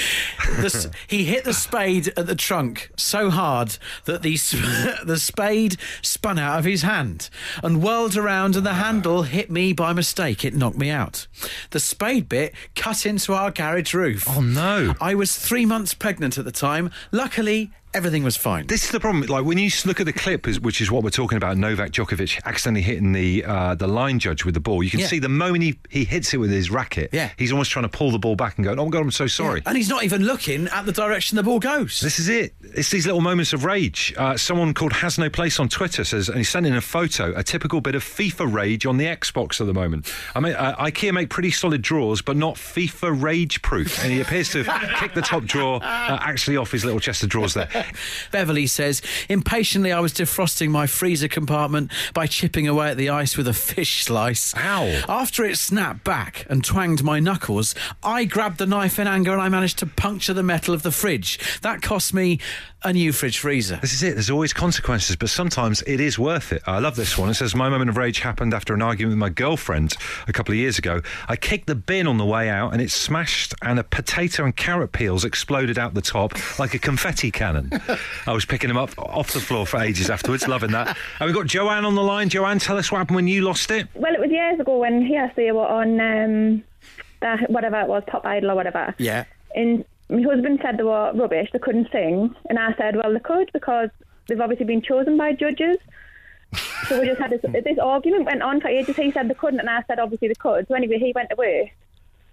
the 0.60 0.96
he 1.08 1.24
hit 1.24 1.42
the 1.42 1.52
spade 1.52 2.12
at 2.16 2.28
the 2.28 2.36
trunk 2.36 2.90
so 2.96 3.30
hard 3.30 3.76
that 4.04 4.22
the 4.22 4.36
the 5.04 5.18
spade 5.18 5.76
spun 6.02 6.38
out 6.38 6.60
of 6.60 6.64
his 6.64 6.82
hand 6.82 7.28
and 7.64 7.82
whirled 7.82 8.16
around, 8.16 8.54
and 8.54 8.64
the 8.64 8.74
handle 8.74 9.24
hit 9.24 9.50
me 9.50 9.72
by 9.72 9.92
mistake. 9.92 10.44
It 10.44 10.54
knocked 10.54 10.78
me 10.78 10.90
out. 10.90 11.26
The 11.70 11.80
spade 11.80 12.28
bit 12.28 12.54
cut 12.76 13.04
into 13.04 13.34
our 13.34 13.50
garage 13.50 13.92
roof. 13.92 14.26
Oh, 14.28 14.40
no. 14.40 14.94
I 15.00 15.16
was 15.16 15.36
three 15.36 15.66
months 15.66 15.94
pregnant 15.94 16.38
at 16.38 16.44
the 16.44 16.52
time. 16.52 16.90
Luckily, 17.10 17.72
everything 17.94 18.22
was 18.22 18.37
fine. 18.37 18.66
This 18.66 18.84
is 18.84 18.90
the 18.90 19.00
problem. 19.00 19.25
Like 19.26 19.44
when 19.44 19.58
you 19.58 19.70
look 19.84 20.00
at 20.00 20.06
the 20.06 20.12
clip, 20.12 20.46
which 20.46 20.81
is 20.81 20.90
what 20.90 21.02
we're 21.02 21.10
talking 21.10 21.37
about, 21.37 21.56
Novak 21.56 21.90
Djokovic 21.90 22.40
accidentally 22.44 22.82
hitting 22.82 23.12
the 23.12 23.44
uh, 23.44 23.75
the 23.75 23.87
line 23.87 24.19
judge 24.19 24.44
with 24.44 24.54
the 24.54 24.60
ball. 24.60 24.82
You 24.82 24.90
can 24.90 25.00
Yeah. 25.00 25.06
see 25.06 25.19
the 25.19 25.28
moment 25.28 25.62
he, 25.64 25.78
he 25.90 26.04
hits 26.04 26.32
it 26.34 26.38
with 26.38 26.50
his 26.50 26.70
racket, 26.70 27.10
Yeah. 27.12 27.31
he's 27.37 27.52
almost 27.52 27.70
trying 27.70 27.84
to 27.84 27.88
pull 27.88 28.10
the 28.10 28.19
ball 28.19 28.37
back 28.37 28.56
and 28.56 28.64
go, 28.64 28.72
"Oh 28.72 28.84
my 28.84 28.90
god, 28.90 29.02
I'm 29.02 29.10
so 29.10 29.26
sorry." 29.26 29.62
And 29.66 29.76
he's 29.76 29.88
not 29.88 30.04
even 30.04 30.25
looking 30.25 30.69
at 30.69 30.87
the 30.87 30.92
direction 30.92 31.37
the 31.37 31.42
ball 31.42 31.58
goes. 31.60 32.00
This 32.00 32.19
is 32.19 32.28
it. 32.28 32.54
It's 32.62 32.90
these 32.90 33.06
little 33.06 33.20
moments 33.20 33.52
of 33.52 33.64
rage. 33.64 34.14
Uh, 34.16 34.36
someone 34.36 34.72
called 34.75 34.93
Has 34.94 35.19
No 35.19 35.28
Place 35.28 35.58
on 35.58 35.69
Twitter 35.69 36.04
says, 36.04 36.28
and 36.28 36.38
he 36.38 36.44
sent 36.44 36.66
in 36.66 36.75
a 36.75 36.81
photo, 36.81 37.32
a 37.36 37.43
typical 37.43 37.81
bit 37.81 37.94
of 37.94 38.04
FIFA 38.04 38.52
rage 38.52 38.86
on 38.86 38.96
the 38.96 39.06
Xbox 39.06 39.60
at 39.60 39.66
the 39.66 39.75
moment. 39.75 40.12
I 40.34 40.40
mean, 40.40 40.54
uh, 40.54 40.76
IKEA 40.76 41.12
make 41.12 41.28
pretty 41.31 41.50
solid 41.50 41.82
drawers, 41.82 42.22
but 42.22 42.36
not 42.36 42.54
FIFA 42.54 43.20
rage 43.22 43.62
proof. 43.62 44.02
And 44.02 44.12
he 44.12 44.20
appears 44.20 44.50
to 44.52 44.62
have 44.64 44.96
kicked 45.00 45.14
the 45.14 45.22
top 45.22 45.44
drawer 45.44 45.81
uh, 45.82 46.19
actually 46.20 46.56
off 46.56 46.70
his 46.70 46.84
little 46.84 47.00
chest 47.00 47.22
of 47.22 47.28
drawers 47.28 47.54
there. 47.54 47.69
Beverly 48.32 48.67
says, 48.67 49.03
impatiently, 49.29 49.93
I 49.93 50.00
was 50.00 50.12
defrosting 50.12 50.71
my 50.71 50.87
freezer 50.87 51.29
compartment 51.29 51.93
by 52.15 52.27
chipping 52.27 52.69
away 52.69 52.91
at 52.91 52.97
the 52.97 53.11
ice 53.11 53.37
with 53.37 53.49
a 53.49 53.53
fish 53.53 54.05
slice. 54.05 54.55
Ow. 54.56 55.03
After 55.09 55.44
it 55.44 55.56
snapped 55.56 56.05
back 56.05 56.47
and 56.49 56.65
twanged 56.65 57.03
my 57.03 57.21
knuckles, 57.21 57.75
I 58.03 58.25
grabbed 58.25 58.59
the 58.59 58.67
knife 58.67 58.99
in 58.99 59.06
anger 59.06 59.32
and 59.32 59.43
I 59.43 59.49
managed 59.49 59.79
to 59.79 59.87
puncture 59.87 60.35
the 60.35 60.43
metal 60.43 60.75
of 60.75 60.82
the 60.82 60.91
fridge. 60.91 61.38
That 61.62 61.82
cost 61.82 62.15
me 62.15 62.38
a 62.82 62.93
new 62.93 63.12
fridge 63.12 63.38
freezer. 63.38 63.77
This 63.77 63.93
is 63.93 64.03
it. 64.03 64.15
There's 64.15 64.31
always 64.31 64.53
consequences, 64.53 65.17
but 65.17 65.29
sometimes 65.29 65.82
it 65.82 66.00
is 66.00 66.19
worth 66.19 66.53
it. 66.53 66.62
I 66.67 66.79
love 66.79 66.97
this 66.97 67.19
one. 67.19 67.29
It 67.29 67.35
says, 67.35 67.55
My 67.55 67.69
moment 67.69 67.91
of 67.91 67.97
rage 67.97 68.21
happened 68.21 68.55
after 68.55 68.73
an 68.73 68.81
argument 68.81 69.12
with 69.12 69.19
my 69.19 69.29
girlfriend 69.29 69.94
a 70.27 70.32
couple 70.32 70.53
of 70.53 70.59
years 70.59 70.79
ago. 70.79 71.03
I 71.29 71.37
kicked 71.37 71.67
the 71.67 71.75
bin 71.75 72.06
on 72.06 72.17
the 72.17 72.25
way 72.25 72.49
out 72.49 72.73
and 72.73 72.81
it 72.81 72.91
smashed, 72.91 73.55
and 73.62 73.79
a 73.79 73.85
potato 73.85 74.44
and 74.44 74.56
carrot 74.56 74.93
peels 74.93 75.25
exploded 75.25 75.79
out 75.79 75.94
the 75.94 76.00
top 76.00 76.32
like 76.59 76.75
a 76.75 76.79
confetti 76.79 77.31
cannon. 77.31 77.69
I 78.26 78.32
was 78.32 78.44
picking 78.44 78.69
them 78.69 78.76
up 78.76 78.96
off 78.99 79.32
the 79.32 79.40
floor 79.40 79.67
for 79.67 79.81
ages 79.81 80.11
afterwards, 80.11 80.46
loving 80.49 80.72
that. 80.72 80.96
And 81.19 81.26
we've 81.26 81.34
got 81.34 81.46
Joanne 81.46 81.84
on 81.84 81.94
the 81.94 82.02
line. 82.02 82.28
Joanne, 82.28 82.58
tell 82.58 82.76
us 82.76 82.90
what 82.90 82.99
happened 82.99 83.17
when 83.17 83.28
you 83.28 83.43
lost 83.43 83.70
it. 83.70 83.88
Well, 83.94 84.14
it 84.14 84.20
was 84.20 84.31
years 84.31 84.58
ago 84.61 84.78
when 84.78 85.05
he 85.05 85.17
asked 85.17 85.37
they 85.37 85.52
were 85.52 85.67
on 85.67 86.00
um, 86.00 86.64
that 87.20 87.50
whatever 87.50 87.81
it 87.81 87.88
was, 87.88 88.02
Top 88.11 88.25
Idol 88.25 88.52
or 88.52 88.55
whatever. 88.55 88.94
Yeah. 88.99 89.25
And 89.55 89.84
my 90.08 90.22
husband 90.22 90.61
said 90.62 90.78
they 90.78 90.82
were 90.82 91.12
rubbish, 91.14 91.50
they 91.52 91.58
couldn't 91.58 91.88
sing, 91.93 92.34
and 92.49 92.58
I 92.58 92.75
said, 92.76 92.96
well, 92.96 93.12
they 93.12 93.20
could 93.20 93.50
because 93.52 93.90
they've 94.28 94.40
obviously 94.40 94.67
been 94.67 94.82
chosen 94.82 95.17
by 95.17 95.32
judges. 95.32 95.78
so 96.88 96.99
we 97.00 97.06
just 97.06 97.20
had 97.20 97.31
this, 97.31 97.40
this 97.43 97.78
argument 97.78 98.25
went 98.25 98.43
on 98.43 98.61
for 98.61 98.69
ages. 98.69 98.96
He 98.96 99.12
said 99.12 99.28
they 99.28 99.34
couldn't, 99.34 99.61
and 99.61 99.70
I 99.70 99.82
said 99.87 100.00
obviously 100.00 100.28
they 100.28 100.34
could. 100.34 100.67
So 100.67 100.75
anyway, 100.75 100.99
he 100.99 101.12
went 101.14 101.31
away, 101.31 101.72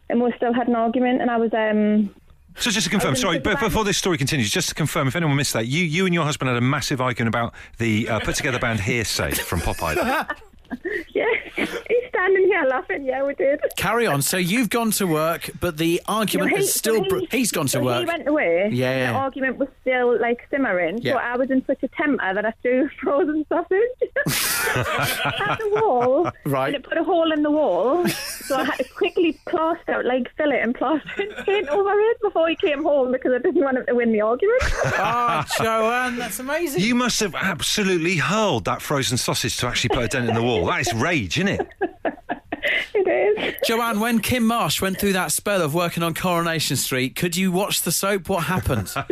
and 0.09 0.21
we 0.21 0.33
still 0.37 0.53
had 0.53 0.67
an 0.67 0.75
argument, 0.75 1.21
and 1.21 1.29
I 1.29 1.37
was 1.37 1.53
um, 1.53 2.13
So 2.59 2.71
just 2.71 2.85
to 2.85 2.89
confirm, 2.89 3.15
sorry, 3.15 3.39
gonna 3.39 3.55
but 3.55 3.59
before 3.59 3.83
this 3.83 3.97
story 3.97 4.17
continues, 4.17 4.49
just 4.49 4.69
to 4.69 4.75
confirm, 4.75 5.07
if 5.07 5.15
anyone 5.15 5.35
missed 5.35 5.53
that, 5.53 5.67
you 5.67 5.83
you 5.83 6.05
and 6.05 6.13
your 6.13 6.25
husband 6.25 6.49
had 6.49 6.57
a 6.57 6.61
massive 6.61 6.99
argument 6.99 7.29
about 7.29 7.53
the 7.77 8.09
uh, 8.09 8.19
put 8.19 8.35
together 8.35 8.57
band 8.59 8.79
Hear'Say 8.79 9.37
from 9.37 9.61
Pop 9.61 9.81
Idol. 9.83 10.25
yeah, 11.13 11.25
he's 11.55 11.69
standing 12.09 12.45
here 12.45 12.63
laughing. 12.69 13.03
Yeah, 13.05 13.23
we 13.25 13.33
did. 13.35 13.59
Carry 13.77 14.07
on. 14.07 14.21
So 14.21 14.37
you've 14.37 14.69
gone 14.69 14.91
to 14.91 15.07
work, 15.07 15.49
but 15.59 15.77
the 15.77 16.01
argument 16.07 16.51
No, 16.51 16.57
he- 16.57 16.63
is 16.63 16.73
still. 16.73 17.03
so 17.03 17.09
br- 17.09 17.19
he- 17.19 17.27
he's 17.39 17.51
gone 17.51 17.65
to 17.67 17.71
so 17.71 17.83
work. 17.83 17.99
He 17.99 18.05
went 18.05 18.27
away. 18.27 18.69
Yeah, 18.71 18.91
and 18.91 18.99
yeah. 19.01 19.11
The 19.13 19.17
argument 19.19 19.57
was 19.57 19.69
still 19.81 20.19
like 20.19 20.39
simmering. 20.49 20.99
Yeah. 21.01 21.13
So 21.13 21.17
I 21.19 21.37
was 21.37 21.49
in 21.51 21.65
such 21.65 21.83
a 21.83 21.87
temper 21.89 22.33
that 22.33 22.45
I 22.45 22.51
threw 22.61 22.89
frozen 23.01 23.45
sausage 23.49 23.79
at 24.75 25.57
the 25.59 25.69
wall. 25.81 26.29
Right. 26.45 26.73
And 26.73 26.83
it 26.83 26.83
put 26.89 26.97
a 26.97 27.03
hole 27.03 27.31
in 27.31 27.43
the 27.43 27.51
wall. 27.51 28.07
So 28.07 28.55
I 28.57 28.63
had 28.65 28.77
to 28.77 28.83
quickly 28.93 29.39
plaster, 29.47 30.03
like 30.03 30.29
fill 30.37 30.51
it 30.51 30.59
and 30.61 30.73
plaster 30.75 31.09
and 31.21 31.45
paint 31.45 31.67
over 31.69 31.91
it 31.93 32.21
before 32.21 32.47
he 32.49 32.55
came 32.55 32.83
home 32.83 33.11
because 33.11 33.31
I 33.33 33.39
didn't 33.39 33.63
want 33.63 33.77
him 33.77 33.85
to 33.87 33.95
win 33.95 34.11
the 34.11 34.21
argument. 34.21 34.61
Ah, 34.99 35.45
Joanne, 35.61 36.17
that's 36.17 36.39
amazing. 36.39 36.81
You 36.81 36.95
must 36.95 37.19
have 37.19 37.35
absolutely 37.35 38.15
hurled 38.17 38.65
that 38.65 38.81
frozen 38.81 39.17
sausage 39.17 39.57
to 39.57 39.67
actually 39.67 39.89
put 39.89 40.03
a 40.03 40.07
dent 40.07 40.29
in 40.29 40.35
the 40.35 40.41
wall. 40.43 40.56
Oh, 40.63 40.67
that 40.67 40.81
is 40.81 40.93
rage, 40.93 41.37
isn't 41.37 41.47
it? 41.47 41.67
it 42.93 43.07
is. 43.37 43.55
Joanne, 43.65 43.99
when 43.99 44.19
Kym 44.19 44.43
Marsh 44.43 44.81
went 44.81 44.99
through 44.99 45.13
that 45.13 45.31
spell 45.31 45.61
of 45.61 45.73
working 45.73 46.03
on 46.03 46.13
Coronation 46.13 46.77
Street, 46.77 47.15
could 47.15 47.35
you 47.35 47.51
watch 47.51 47.81
the 47.81 47.91
soap? 47.91 48.29
What 48.29 48.43
happened? 48.45 48.93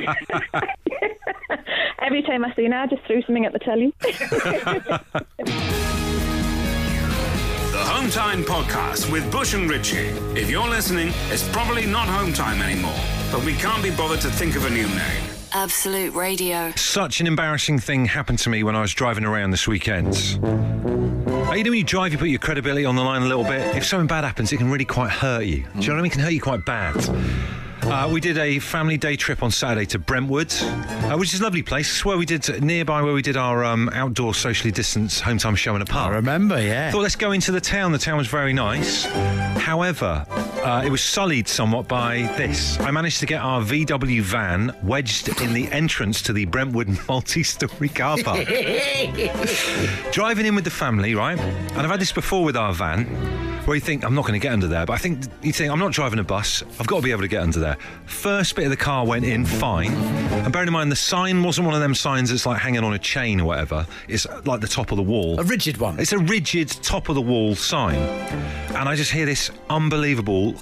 Every 2.00 2.22
time 2.24 2.46
I 2.46 2.54
seen 2.56 2.72
her, 2.72 2.80
I 2.80 2.88
just 2.88 3.04
threw 3.06 3.22
something 3.24 3.46
at 3.46 3.54
the 3.54 3.60
telly. 3.60 3.94
The 7.75 7.84
Home 7.84 8.10
Time 8.10 8.44
Podcast 8.46 9.12
with 9.12 9.30
Bush 9.34 9.54
and 9.54 9.70
Richie. 9.70 10.08
If 10.40 10.50
you're 10.50 10.68
listening, 10.68 11.10
it's 11.30 11.46
probably 11.50 11.86
not 11.86 12.08
Home 12.08 12.32
Time 12.32 12.62
anymore, 12.62 12.96
but 13.30 13.44
we 13.44 13.54
can't 13.56 13.84
be 13.84 13.92
bothered 13.92 14.22
to 14.22 14.30
think 14.30 14.56
of 14.56 14.66
a 14.66 14.70
new 14.70 14.88
name. 14.88 15.24
Absolute 15.52 16.14
Radio. 16.14 16.72
Such 16.78 17.20
an 17.20 17.28
embarrassing 17.28 17.80
thing 17.80 18.06
happened 18.06 18.40
to 18.40 18.50
me 18.50 18.64
when 18.64 18.78
I 18.78 18.82
was 18.82 18.94
driving 18.94 19.25
around 19.25 19.52
this 19.52 19.68
weekend. 19.68 20.14
Uh, 21.55 21.57
You 21.57 21.63
know, 21.63 21.69
when 21.71 21.77
you 21.77 21.85
drive, 21.85 22.12
you 22.12 22.17
put 22.17 22.27
your 22.27 22.39
credibility 22.39 22.83
on 22.83 22.97
the 22.97 23.01
line 23.01 23.21
a 23.21 23.25
little 23.25 23.45
bit. 23.45 23.77
If 23.77 23.85
something 23.85 24.07
bad 24.07 24.25
happens, 24.25 24.51
it 24.51 24.57
can 24.57 24.69
really 24.69 24.83
quite 24.83 25.09
hurt 25.09 25.45
you. 25.45 25.63
Do 25.63 25.79
you 25.79 25.88
know 25.88 25.93
what 25.93 26.00
I 26.00 26.01
mean? 26.01 26.05
It 26.07 26.12
can 26.12 26.21
hurt 26.21 26.33
you 26.33 26.41
quite 26.41 26.65
bad. 26.65 26.95
Uh, 27.88 28.10
we 28.12 28.20
did 28.20 28.38
a 28.38 28.58
family 28.60 28.98
day 28.98 29.15
trip 29.15 29.44
on 29.44 29.51
Saturday 29.51 29.86
to 29.86 30.00
Brentwood, 30.00 30.51
uh, 30.62 31.15
which 31.18 31.34
is 31.34 31.39
a 31.39 31.44
lovely 31.44 31.62
place. 31.62 31.88
It's 31.89 32.04
where 32.04 32.18
we 32.18 32.25
did 32.25 32.63
nearby 32.63 33.01
where 33.04 33.13
we 33.13 33.22
did 33.22 33.38
our 33.38 33.63
um, 33.63 33.89
outdoor 33.94 34.34
socially 34.34 34.72
distanced 34.72 35.22
home 35.22 35.38
time 35.38 35.56
show 35.56 35.75
in 35.75 35.82
a 35.82 35.86
I 35.86 35.88
park. 35.88 36.13
remember, 36.13 36.60
yeah. 36.60 36.92
Thought 36.92 37.04
let's 37.04 37.15
go 37.15 37.32
into 37.32 37.51
the 37.51 37.62
town. 37.62 37.92
The 37.92 38.00
town 38.00 38.18
was 38.18 38.27
very 38.27 38.54
nice. 38.54 39.06
However, 39.06 40.25
uh, 40.30 40.84
it 40.84 40.89
was 40.89 41.04
sullied 41.04 41.48
somewhat 41.48 41.88
by 41.88 42.24
this. 42.38 42.80
I 42.80 42.89
managed 42.89 43.20
to 43.20 43.27
get 43.27 43.42
our 43.42 43.62
VW 43.62 44.22
van 44.22 44.75
wedged 44.84 45.39
in 45.42 45.54
the 45.54 45.72
entrance 45.72 46.24
to 46.24 46.34
the 46.34 46.46
Brentwood 46.46 46.89
multi-story 47.08 47.89
car 47.89 48.18
park. 48.24 48.48
Driving 50.12 50.48
in 50.48 50.56
with 50.56 50.63
the 50.63 50.72
family, 50.72 51.13
right? 51.13 51.38
And 51.39 51.77
I've 51.80 51.92
had 51.92 52.01
this 52.01 52.12
before 52.12 52.44
with 52.44 52.58
our 52.58 52.74
van. 52.74 53.45
Where 53.65 53.74
you 53.74 53.81
think 53.81 54.03
I'm 54.05 54.13
not 54.13 54.22
going 54.25 54.39
to 54.39 54.43
get 54.43 54.53
under 54.53 54.67
there, 54.67 54.86
but 54.86 54.93
I 54.93 54.98
think 54.98 55.24
you 55.41 55.51
think 55.51 55.72
I'm 55.72 55.79
not 55.79 55.91
driving 55.91 56.19
a 56.19 56.24
bus. 56.24 56.63
I've 56.79 56.86
got 56.86 56.98
to 56.98 57.01
be 57.01 57.10
able 57.10 57.24
to 57.24 57.27
get 57.27 57.41
under 57.41 57.60
there. 57.60 57.77
First 58.05 58.55
bit 58.55 58.65
of 58.65 58.69
the 58.69 58.77
car 58.77 59.05
went 59.07 59.25
in 59.25 59.43
fine, 59.43 59.91
and 59.91 60.53
bearing 60.53 60.67
in 60.67 60.74
mind 60.74 60.91
the 60.91 60.95
sign 60.95 61.41
wasn't 61.41 61.65
one 61.65 61.74
of 61.74 61.81
them 61.81 61.95
signs 61.95 62.29
that's 62.29 62.45
like 62.45 62.60
hanging 62.62 62.84
on 62.84 62.93
a 62.93 63.00
chain 63.00 63.41
or 63.41 63.45
whatever. 63.45 63.88
It's 64.07 64.27
like 64.45 64.62
the 64.62 64.67
top 64.67 64.91
of 64.91 64.98
the 64.98 65.03
wall. 65.03 65.39
a 65.39 65.43
rigid 65.43 65.77
one. 65.77 66.00
It's 66.00 66.12
a 66.12 66.19
rigid 66.19 66.69
top 66.69 67.10
of 67.10 67.15
the 67.15 67.22
wall 67.22 67.55
sign. 67.55 67.95
And 68.75 68.88
I 68.88 68.95
just 68.95 69.12
hear 69.12 69.25
this 69.25 69.50
unbelievable 69.69 70.53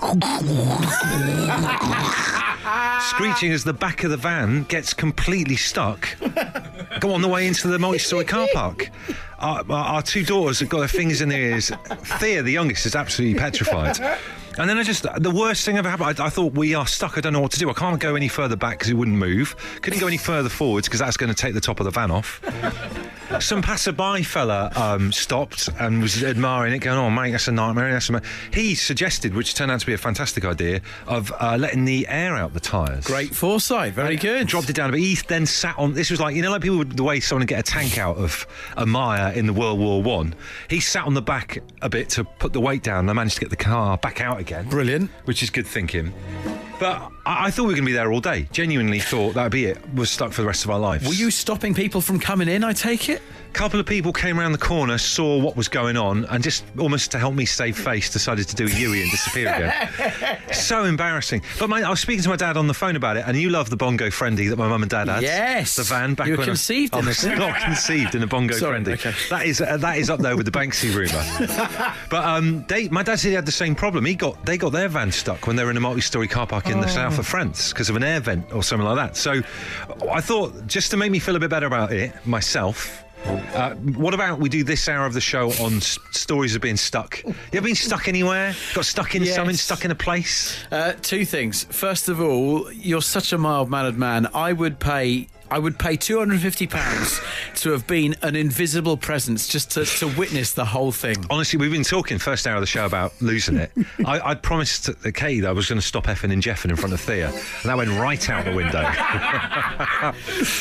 screeching 3.02 3.52
as 3.52 3.64
the 3.66 3.74
back 3.74 4.04
of 4.04 4.12
the 4.12 4.18
van 4.18 4.64
gets 4.64 4.94
completely 4.94 5.56
stuck. 5.58 6.08
Go 7.00 7.14
on 7.14 7.22
the 7.22 7.28
way 7.28 7.48
into 7.48 7.68
the 7.68 7.78
multi 7.80 7.98
story 8.00 8.24
car 8.26 8.48
park. 8.54 8.90
Our, 9.44 9.64
our, 9.70 10.02
two 10.02 10.24
daughters 10.24 10.62
have 10.62 10.70
got 10.70 10.80
their 10.80 10.88
fingers 10.88 11.20
in 11.20 11.28
their 11.28 11.42
ears. 11.42 11.70
Thea, 12.20 12.42
the 12.42 12.52
youngest, 12.52 12.86
is 12.86 12.96
absolutely 12.96 13.38
petrified. 13.38 14.00
And 14.58 14.70
then 14.70 14.78
I 14.78 14.84
just, 14.84 15.06
the 15.22 15.32
worst 15.32 15.66
thing 15.66 15.78
ever 15.78 15.90
happened. 15.90 16.20
I, 16.20 16.28
I 16.28 16.30
thought, 16.30 16.54
we 16.54 16.76
are 16.76 16.88
stuck. 16.88 17.18
I 17.18 17.22
don't 17.22 17.34
know 17.34 17.42
what 17.42 17.52
to 17.52 17.60
do. 17.60 17.70
I 17.70 17.74
can't 17.74 18.00
go 18.00 18.16
any 18.16 18.30
further 18.30 18.56
back 18.56 18.80
because 18.80 18.90
it 18.90 18.94
wouldn't 18.94 19.18
move. 19.18 19.56
Couldn't 19.82 20.00
go 20.00 20.08
any 20.08 20.18
further 20.18 20.50
forwards 20.50 20.88
because 20.88 21.02
that's 21.02 21.18
going 21.18 21.30
to 21.30 21.36
take 21.36 21.54
the 21.54 21.62
top 21.62 21.80
of 21.80 21.86
the 21.86 21.92
van 21.92 22.10
off. 22.10 22.40
Some 23.40 23.62
passerby 23.62 24.24
fella 24.24 24.72
um, 24.76 25.12
stopped 25.12 25.70
and 25.80 26.02
was 26.02 26.24
admiring 26.24 26.74
it, 26.74 26.80
going, 26.80 26.98
"Oh, 26.98 27.10
mate, 27.10 27.32
that's 27.32 27.48
a 27.48 27.52
nightmare." 27.52 27.92
That's 27.92 28.10
a 28.10 28.14
ma-" 28.14 28.20
He 28.54 28.76
suggested, 28.76 29.34
which 29.34 29.54
turned 29.54 29.72
out 29.72 29.80
to 29.80 29.86
be 29.86 29.94
a 29.94 29.98
fantastic 29.98 30.46
idea, 30.46 30.82
of 31.08 31.32
uh, 31.40 31.58
letting 31.60 31.86
the 31.86 32.08
air 32.08 32.36
out 32.36 32.54
the 32.54 32.60
tyres. 32.60 33.06
Great 33.06 33.36
foresight. 33.36 33.94
Very 33.94 34.16
good. 34.16 34.48
Dropped 34.48 34.70
it 34.70 34.76
down 34.76 34.90
a 34.90 34.94
bit. 34.94 35.02
He 35.02 35.16
then 35.28 35.46
sat 35.46 35.78
on. 35.78 35.94
This 35.94 36.10
was 36.10 36.20
like 36.20 36.36
you 36.36 36.42
know, 36.42 36.52
like 36.52 36.62
people 36.62 36.78
would, 36.78 36.96
the 36.96 37.04
way 37.04 37.20
someone 37.20 37.42
would 37.42 37.50
get 37.50 37.60
a 37.60 37.64
tank 37.64 37.98
out 37.98 38.18
of 38.18 38.46
a 38.78 38.86
mire 38.86 39.34
in 39.34 39.46
the 39.46 39.54
World 39.54 39.80
War 39.80 40.02
One. 40.02 40.36
He 40.70 40.80
sat 40.80 41.06
on 41.06 41.14
the 41.14 41.22
back 41.22 41.60
a 41.82 41.90
bit 41.90 42.10
to 42.12 42.24
put 42.24 42.54
the 42.54 42.62
weight 42.62 42.84
down. 42.84 43.00
and 43.00 43.10
I 43.10 43.14
managed 43.14 43.36
to 43.36 43.42
get 43.42 43.50
the 43.50 43.56
car 43.56 43.98
back 43.98 44.22
out 44.22 44.40
again. 44.40 44.70
Brilliant. 44.70 45.10
Which 45.26 45.44
is 45.44 45.50
good 45.50 45.68
thinking. 45.68 46.14
But 46.80 47.12
I, 47.26 47.48
I 47.48 47.52
thought 47.52 47.64
we 47.64 47.68
were 47.70 47.74
going 47.74 47.84
to 47.84 47.90
be 47.90 47.94
there 47.94 48.12
all 48.12 48.20
day. 48.20 48.48
Genuinely 48.52 49.00
thought 49.00 49.34
that'd 49.36 49.52
be 49.52 49.66
it. 49.66 49.78
Was 49.94 50.12
stuck 50.12 50.32
for 50.34 50.42
the 50.42 50.48
rest 50.48 50.66
of 50.66 50.72
our 50.72 50.80
lives. 50.80 51.08
Were 51.08 51.14
you 51.14 51.32
stopping 51.32 51.74
people 51.74 52.02
from 52.02 52.20
coming 52.20 52.48
in? 52.48 52.64
I 52.64 52.74
take 52.74 53.10
it. 53.10 53.22
Couple 53.54 53.80
of 53.80 53.86
people 53.86 54.12
came 54.12 54.40
around 54.40 54.52
the 54.52 54.58
corner, 54.58 54.98
saw 54.98 55.38
what 55.38 55.56
was 55.56 55.68
going 55.70 55.96
on, 55.96 56.26
and 56.26 56.44
just 56.44 56.66
almost 56.80 57.12
to 57.12 57.20
help 57.20 57.34
me 57.36 57.46
save 57.46 57.78
face, 57.78 58.10
decided 58.12 58.48
to 58.50 58.56
do 58.56 58.66
a 58.66 58.70
Yui 58.70 59.02
and 59.04 59.12
disappear 59.12 59.54
again. 59.54 60.40
so 60.54 60.84
embarrassing. 60.86 61.42
But 61.60 61.70
my, 61.70 61.82
I 61.84 61.90
was 61.90 62.00
speaking 62.00 62.24
to 62.24 62.30
my 62.30 62.36
dad 62.36 62.58
on 62.58 62.68
the 62.68 62.74
phone 62.74 62.96
about 62.96 63.16
it, 63.16 63.24
and 63.28 63.38
you 63.38 63.50
love 63.52 63.70
the 63.70 63.78
Bongo 63.78 64.10
Friendee 64.10 64.48
that 64.48 64.58
my 64.58 64.68
mum 64.68 64.82
and 64.82 64.90
dad 64.90 65.08
had. 65.08 65.22
Yes. 65.22 65.76
the 65.76 65.84
van 65.84 66.16
back 66.16 66.28
You 66.28 66.34
were 66.34 66.38
when 66.40 66.50
I- 66.50 66.52
conceived 66.52 66.96
I 66.96 67.00
in 67.00 67.06
was 67.06 67.24
it. 67.24 67.38
not 67.38 67.62
conceived 67.62 68.16
in 68.16 68.24
a 68.24 68.28
bongo 68.28 68.56
Sorry, 68.56 68.72
friendly. 68.84 68.94
okay. 68.94 69.14
That 69.30 69.46
is 69.46 69.62
uh, 69.62 69.78
that 69.78 69.98
is 69.98 70.10
up 70.10 70.20
there 70.20 70.36
with 70.36 70.46
the 70.48 70.52
Banksy 70.52 70.94
rumor. 70.94 71.94
but 72.10 72.26
um, 72.26 72.66
they, 72.68 72.90
my 72.90 73.04
dad 73.04 73.18
said 73.20 73.30
he 73.30 73.34
had 73.36 73.46
the 73.46 73.52
same 73.52 73.76
problem. 73.76 74.04
He 74.06 74.16
got 74.16 74.44
they 74.46 74.58
got 74.58 74.72
their 74.72 74.90
van 74.90 75.12
stuck 75.12 75.46
when 75.48 75.56
they 75.56 75.64
were 75.64 75.72
in 75.72 75.78
a 75.78 75.80
multi-story 75.80 76.28
car 76.28 76.48
park 76.48 76.68
in 76.68 76.82
the 76.82 76.88
south 76.88 77.18
of 77.20 77.28
France 77.28 77.72
because 77.72 77.90
of 77.90 77.96
an 77.96 78.04
air 78.04 78.20
vent 78.20 78.52
or 78.52 78.64
something 78.64 78.86
like 78.88 78.98
that. 78.98 79.16
So 79.16 79.42
I 80.12 80.22
thought 80.22 80.66
just 80.68 80.90
to 80.92 80.98
make 80.98 81.12
me 81.12 81.20
feel 81.20 81.36
a 81.36 81.40
bit 81.40 81.52
better 81.52 81.68
about 81.68 81.94
it 81.94 82.14
myself. 82.26 83.04
Uh, 83.26 83.74
what 83.76 84.14
about 84.14 84.40
we 84.40 84.50
do 84.50 84.64
this 84.64 84.90
hour 84.90 85.06
of 85.06 85.14
the 85.14 85.22
show 85.22 85.52
on 85.64 85.76
s- 85.78 85.98
stories 86.12 86.56
of 86.56 86.62
being 86.62 86.76
stuck? 86.78 87.24
You 87.24 87.34
ever 87.54 87.62
been 87.62 87.76
stuck 87.76 88.08
anywhere? 88.08 88.54
Got 88.74 88.86
stuck 88.86 89.16
in 89.16 89.24
Yes. 89.24 89.36
something? 89.36 89.56
Stuck 89.56 89.86
in 89.86 89.92
a 89.92 89.96
place? 89.96 90.58
Uh, 90.72 90.94
two 91.02 91.24
things. 91.24 91.66
First 91.70 92.10
of 92.10 92.20
all, 92.20 92.72
you're 92.74 93.02
such 93.02 93.32
a 93.32 93.38
mild 93.38 93.70
mannered 93.70 93.98
man. 93.98 94.28
I 94.34 94.52
would 94.54 94.80
pay. 94.80 95.28
I 95.54 95.60
would 95.60 95.78
pay 95.78 95.96
two 95.96 96.18
hundred 96.18 96.34
and 96.34 96.42
fifty 96.42 96.66
pounds 96.66 97.22
to 97.58 97.72
have 97.72 97.86
been 97.86 98.16
an 98.24 98.36
invisible 98.36 98.98
presence, 98.98 99.48
just 99.48 99.70
to, 99.72 99.86
to 99.86 100.08
witness 100.18 100.54
the 100.54 100.66
whole 100.66 100.92
thing. 100.92 101.18
Honestly, 101.30 101.60
we've 101.60 101.72
been 101.72 101.84
talking 101.84 102.18
first 102.18 102.48
hour 102.48 102.56
of 102.56 102.62
the 102.62 102.66
show 102.68 102.86
about 102.88 103.14
losing 103.22 103.58
it. 103.58 103.72
I, 104.06 104.20
I'd 104.20 104.42
promised 104.42 104.86
to- 104.86 105.12
Katie 105.12 105.42
that 105.42 105.50
I 105.50 105.52
was 105.52 105.70
going 105.70 105.80
to 105.80 105.86
stop 105.86 106.06
effing 106.08 106.34
and 106.34 106.42
jeffing 106.42 106.72
in 106.72 106.76
front 106.76 106.94
of 106.94 107.00
Thea, 107.02 107.28
and 107.30 107.36
that 107.66 107.78
went 107.78 107.92
right 107.92 108.30
out 108.30 108.46
the 108.46 108.54
window. 108.54 108.84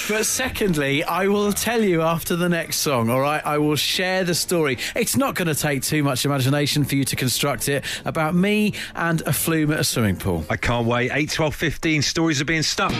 But 0.08 0.26
secondly, 0.26 1.02
I 1.04 1.26
will 1.28 1.52
tell 1.52 1.82
you 1.82 2.02
after 2.02 2.36
the 2.36 2.48
next 2.48 2.76
song. 2.78 3.08
All 3.10 3.20
right, 3.20 3.44
I 3.44 3.58
will 3.58 3.76
share 3.76 4.24
the 4.24 4.34
story. 4.34 4.78
It's 4.94 5.16
not 5.16 5.34
going 5.34 5.48
to 5.48 5.54
take 5.54 5.82
too 5.82 6.02
much 6.04 6.24
imagination 6.24 6.84
for 6.84 6.94
you 6.96 7.04
to 7.04 7.16
construct 7.16 7.68
it 7.68 7.84
about 8.04 8.34
me 8.34 8.74
and 8.94 9.20
a 9.22 9.32
flume 9.32 9.72
at 9.72 9.80
a 9.80 9.84
swimming 9.84 10.16
pool. 10.16 10.44
I 10.50 10.56
can't 10.56 10.86
wait. 10.86 11.10
8, 11.12 11.30
12, 11.30 11.54
15 11.54 12.02
stories 12.02 12.40
are 12.40 12.44
being 12.44 12.62
stuck. 12.62 12.92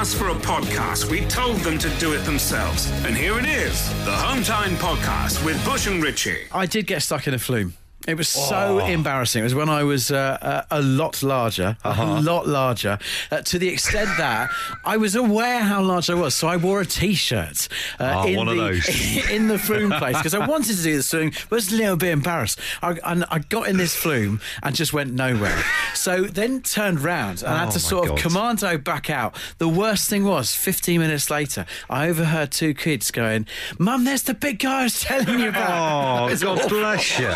Asked 0.00 0.16
for 0.16 0.28
a 0.28 0.34
podcast. 0.34 1.10
We 1.10 1.26
told 1.26 1.58
them 1.58 1.76
to 1.76 1.90
do 1.98 2.14
it 2.14 2.24
themselves. 2.24 2.90
And 3.04 3.14
here 3.14 3.38
it 3.38 3.44
is 3.44 3.86
the 4.06 4.12
Home 4.12 4.42
Time 4.42 4.74
Podcast 4.76 5.44
with 5.44 5.62
Bush 5.62 5.86
and 5.86 6.02
Richie. 6.02 6.46
I 6.50 6.64
did 6.64 6.86
get 6.86 7.02
stuck 7.02 7.26
in 7.26 7.34
a 7.34 7.38
flume. 7.38 7.74
It 8.08 8.16
was 8.16 8.28
so 8.28 8.78
embarrassing. 8.78 9.40
It 9.40 9.44
was 9.44 9.54
when 9.54 9.68
I 9.68 9.84
was 9.84 10.10
uh, 10.10 10.38
uh, 10.40 10.62
a 10.70 10.80
lot 10.80 11.22
larger, 11.22 11.76
a 11.84 12.20
lot 12.22 12.48
larger, 12.48 12.98
uh, 13.30 13.42
to 13.42 13.58
the 13.58 13.68
extent 13.68 14.08
that 14.16 14.48
I 14.84 14.96
was 14.96 15.14
aware 15.14 15.60
how 15.60 15.82
large 15.82 16.08
I 16.08 16.14
was. 16.14 16.34
So 16.34 16.48
I 16.48 16.56
wore 16.56 16.80
a 16.80 16.86
T-shirt 16.86 17.68
uh, 18.00 18.22
Oh, 18.24 18.26
in 18.26 18.46
the 18.46 19.26
in 19.30 19.48
the 19.48 19.58
flume 19.58 19.90
place 19.92 20.16
because 20.16 20.32
I 20.34 20.46
wanted 20.46 20.76
to 20.78 20.82
do 20.82 20.96
the 20.96 21.02
swimming, 21.02 21.30
but 21.50 21.52
I 21.52 21.54
was 21.56 21.72
a 21.72 21.76
little 21.76 21.96
bit 21.96 22.10
embarrassed. 22.10 22.58
I, 22.82 22.98
and 23.04 23.24
I 23.30 23.40
got 23.40 23.68
in 23.68 23.76
this 23.76 23.94
flume 23.94 24.40
and 24.62 24.74
just 24.74 24.92
went 24.94 25.12
nowhere. 25.12 25.62
So 25.94 26.22
then 26.24 26.62
turned 26.62 27.00
round 27.00 27.42
and 27.42 27.52
I 27.52 27.58
had 27.58 27.68
Oh, 27.68 27.72
to 27.72 27.76
my 27.76 27.80
sort 27.80 28.08
of 28.10 28.16
commando 28.16 28.78
back 28.78 29.10
out. 29.10 29.36
The 29.58 29.68
worst 29.68 30.08
thing 30.08 30.24
was, 30.24 30.54
15 30.54 30.98
minutes 31.00 31.30
later, 31.30 31.66
I 31.90 32.08
overheard 32.08 32.50
two 32.50 32.72
kids 32.72 33.10
going, 33.10 33.46
"Mum, 33.78 34.04
there's 34.04 34.22
the 34.22 34.34
big 34.34 34.58
guy 34.60 34.80
I 34.80 34.82
was 34.84 35.00
telling 35.02 35.38
you 35.38 35.50
about." 35.50 36.28
Oh, 36.28 36.28
It 36.32 36.40
God 36.40 36.58
awful. 36.58 36.70
bless 36.70 37.18
you. 37.18 37.28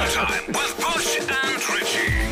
With 0.65 0.81
Bush 0.81 1.19
and 1.19 1.63
Richie. 1.69 2.24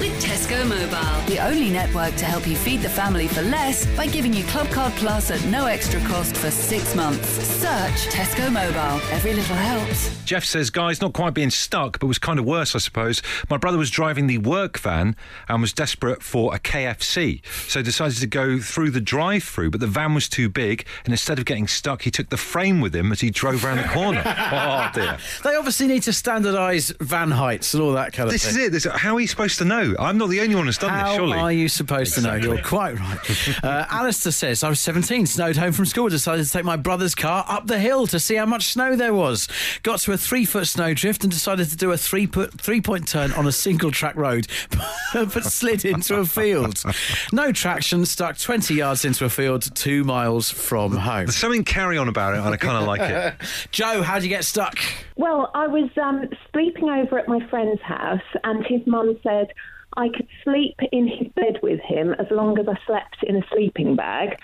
With 0.43 0.51
Tesco 0.51 0.69
Mobile, 0.69 1.27
the 1.27 1.39
only 1.39 1.71
network 1.71 2.17
to 2.17 2.25
help 2.25 2.49
you 2.49 2.57
feed 2.57 2.81
the 2.81 2.89
family 2.89 3.29
for 3.29 3.43
less 3.43 3.87
by 3.97 4.07
giving 4.07 4.33
you 4.33 4.43
Clubcard 4.45 4.91
Plus 4.97 5.31
at 5.31 5.45
no 5.47 5.67
extra 5.67 6.01
cost 6.01 6.37
for 6.37 6.51
six 6.51 6.97
months. 6.97 7.29
Search 7.29 8.09
Tesco 8.09 8.53
Mobile. 8.53 9.01
Every 9.13 9.35
little 9.35 9.55
helps. 9.55 10.21
Jeff 10.25 10.45
says, 10.45 10.71
guys, 10.71 11.01
not 11.01 11.13
quite 11.13 11.35
being 11.35 11.51
stuck, 11.51 12.01
but 12.01 12.07
was 12.07 12.19
kind 12.19 12.39
of 12.39 12.45
worse, 12.45 12.75
I 12.75 12.79
suppose. 12.79 13.23
My 13.51 13.57
brother 13.57 13.79
was 13.79 13.91
driving 13.91 14.27
the 14.27 14.39
work 14.39 14.79
van 14.79 15.15
and 15.49 15.61
was 15.61 15.73
desperate 15.73 16.23
for 16.23 16.55
a 16.55 16.59
KFC, 16.59 17.45
so 17.69 17.83
decided 17.83 18.17
to 18.19 18.27
go 18.27 18.59
through 18.59 18.91
the 18.91 19.01
drive 19.01 19.45
through, 19.45 19.71
but 19.71 19.81
the 19.81 19.87
van 19.87 20.15
was 20.15 20.29
too 20.29 20.49
big, 20.49 20.87
and 21.05 21.13
instead 21.13 21.39
of 21.39 21.45
getting 21.45 21.69
stuck, 21.69 22.03
he 22.03 22.11
took 22.11 22.31
the 22.31 22.37
frame 22.37 22.81
with 22.81 22.95
him 22.97 23.13
as 23.13 23.21
he 23.21 23.31
drove 23.31 23.65
around 23.65 23.77
the 23.77 23.89
corner. 23.89 24.23
oh, 24.27 24.91
dear. 24.95 25.19
They 25.45 25.55
obviously 25.55 25.87
need 25.87 26.03
to 26.05 26.11
standardise 26.11 26.97
van 26.99 27.31
heights 27.31 27.75
and 27.75 27.83
all 27.83 27.93
that 27.93 28.13
kind 28.13 28.27
of 28.29 28.33
This 28.33 28.45
thing. 28.45 28.55
This 28.55 28.63
is 28.63 28.67
it. 28.69 28.73
This, 28.73 29.01
how 29.01 29.15
are 29.17 29.21
you 29.21 29.29
supposed 29.29 29.59
to 29.59 29.65
know? 29.65 29.95
I'm 29.99 30.19
not 30.19 30.32
the 30.33 30.41
only 30.41 30.55
one 30.55 30.67
who's 30.67 30.79
done 30.79 30.91
How 30.91 31.09
this, 31.09 31.17
surely. 31.17 31.39
are 31.39 31.53
you 31.53 31.69
supposed 31.69 32.15
to 32.15 32.23
know? 32.23 32.35
You're 32.35 32.63
quite 32.63 32.99
right. 32.99 33.65
Uh, 33.65 33.87
Alistair 33.91 34.33
says, 34.33 34.65
I 34.65 34.69
was 34.69 34.81
17, 34.81 35.27
snowed 35.27 35.57
home 35.57 35.73
from 35.73 35.87
school, 35.87 36.09
decided 36.09 36.45
to 36.45 36.51
take 36.51 36.65
my 36.65 36.77
brother's 36.77 37.15
car 37.15 37.45
up 37.49 37.67
the 37.67 37.79
hill 37.79 38.07
to 38.09 38.19
see 38.19 38.35
how 38.37 38.47
much 38.47 38.73
snow 38.73 38.97
there 38.97 39.15
was. 39.15 39.47
Got 39.83 40.01
to 40.01 40.13
a 40.13 40.17
three 40.17 40.45
foot 40.45 40.67
snowdrift 40.67 41.23
and 41.23 41.33
decided 41.33 41.69
to 41.69 41.77
do 41.77 41.93
a 41.93 41.97
three, 41.97 42.27
put, 42.27 42.61
three 42.61 42.81
point 42.81 43.07
turn 43.07 43.33
on 43.33 43.47
a 43.47 43.53
single 43.53 43.91
track 43.91 44.17
road, 44.17 44.47
but 45.15 45.45
slid 45.45 45.85
into 45.85 46.17
a 46.17 46.25
field. 46.25 46.83
No 47.33 47.53
traction, 47.53 48.07
stuck 48.07 48.39
20 48.39 48.75
yards 48.75 49.05
into 49.05 49.25
a 49.25 49.31
field 49.31 49.75
two 49.75 50.03
miles 50.05 50.51
from 50.51 50.93
home. 50.93 51.27
There's 51.27 51.37
something 51.37 51.65
carry 51.65 51.99
on 51.99 52.09
about 52.09 52.35
it, 52.35 52.39
and 52.39 52.49
I 52.49 52.57
kind 52.57 52.79
of 52.79 52.85
like 52.85 53.01
it. 53.03 53.35
Joe, 53.71 54.03
how'd 54.03 54.23
you 54.23 54.29
get 54.29 54.45
stuck? 54.45 54.79
Well, 55.17 55.51
I 55.55 55.67
was 55.67 55.91
um, 56.01 56.29
sleeping 56.53 56.89
over 56.89 57.19
at 57.19 57.29
my 57.29 57.47
friend's 57.49 57.83
house, 57.83 58.23
and 58.45 58.65
his 58.67 58.81
mum 58.87 59.19
said 59.23 59.49
I 59.97 60.09
could 60.09 60.29
sleep 60.45 60.77
in 60.91 61.07
his 61.07 61.29
bed 61.29 61.61
with 61.63 61.81
him 61.81 62.15
as 62.15 62.27
long 62.31 62.59
as 62.59 62.67
I 62.69 62.79
slept 62.87 63.23
in 63.23 63.37
a 63.37 63.47
sleeping 63.53 63.97
bag. 63.97 64.39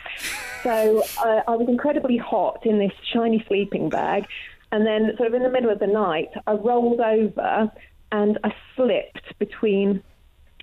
So 0.62 1.02
uh, 1.24 1.42
I 1.46 1.56
was 1.56 1.68
incredibly 1.68 2.16
hot 2.16 2.64
in 2.64 2.78
this 2.78 2.92
shiny 3.12 3.44
sleeping 3.48 3.88
bag, 3.88 4.26
and 4.70 4.86
then, 4.86 5.14
sort 5.16 5.28
of 5.28 5.34
in 5.34 5.42
the 5.42 5.50
middle 5.50 5.70
of 5.70 5.78
the 5.78 5.86
night, 5.86 6.28
I 6.46 6.52
rolled 6.52 7.00
over 7.00 7.72
and 8.12 8.38
I 8.44 8.54
slipped 8.76 9.38
between 9.38 10.02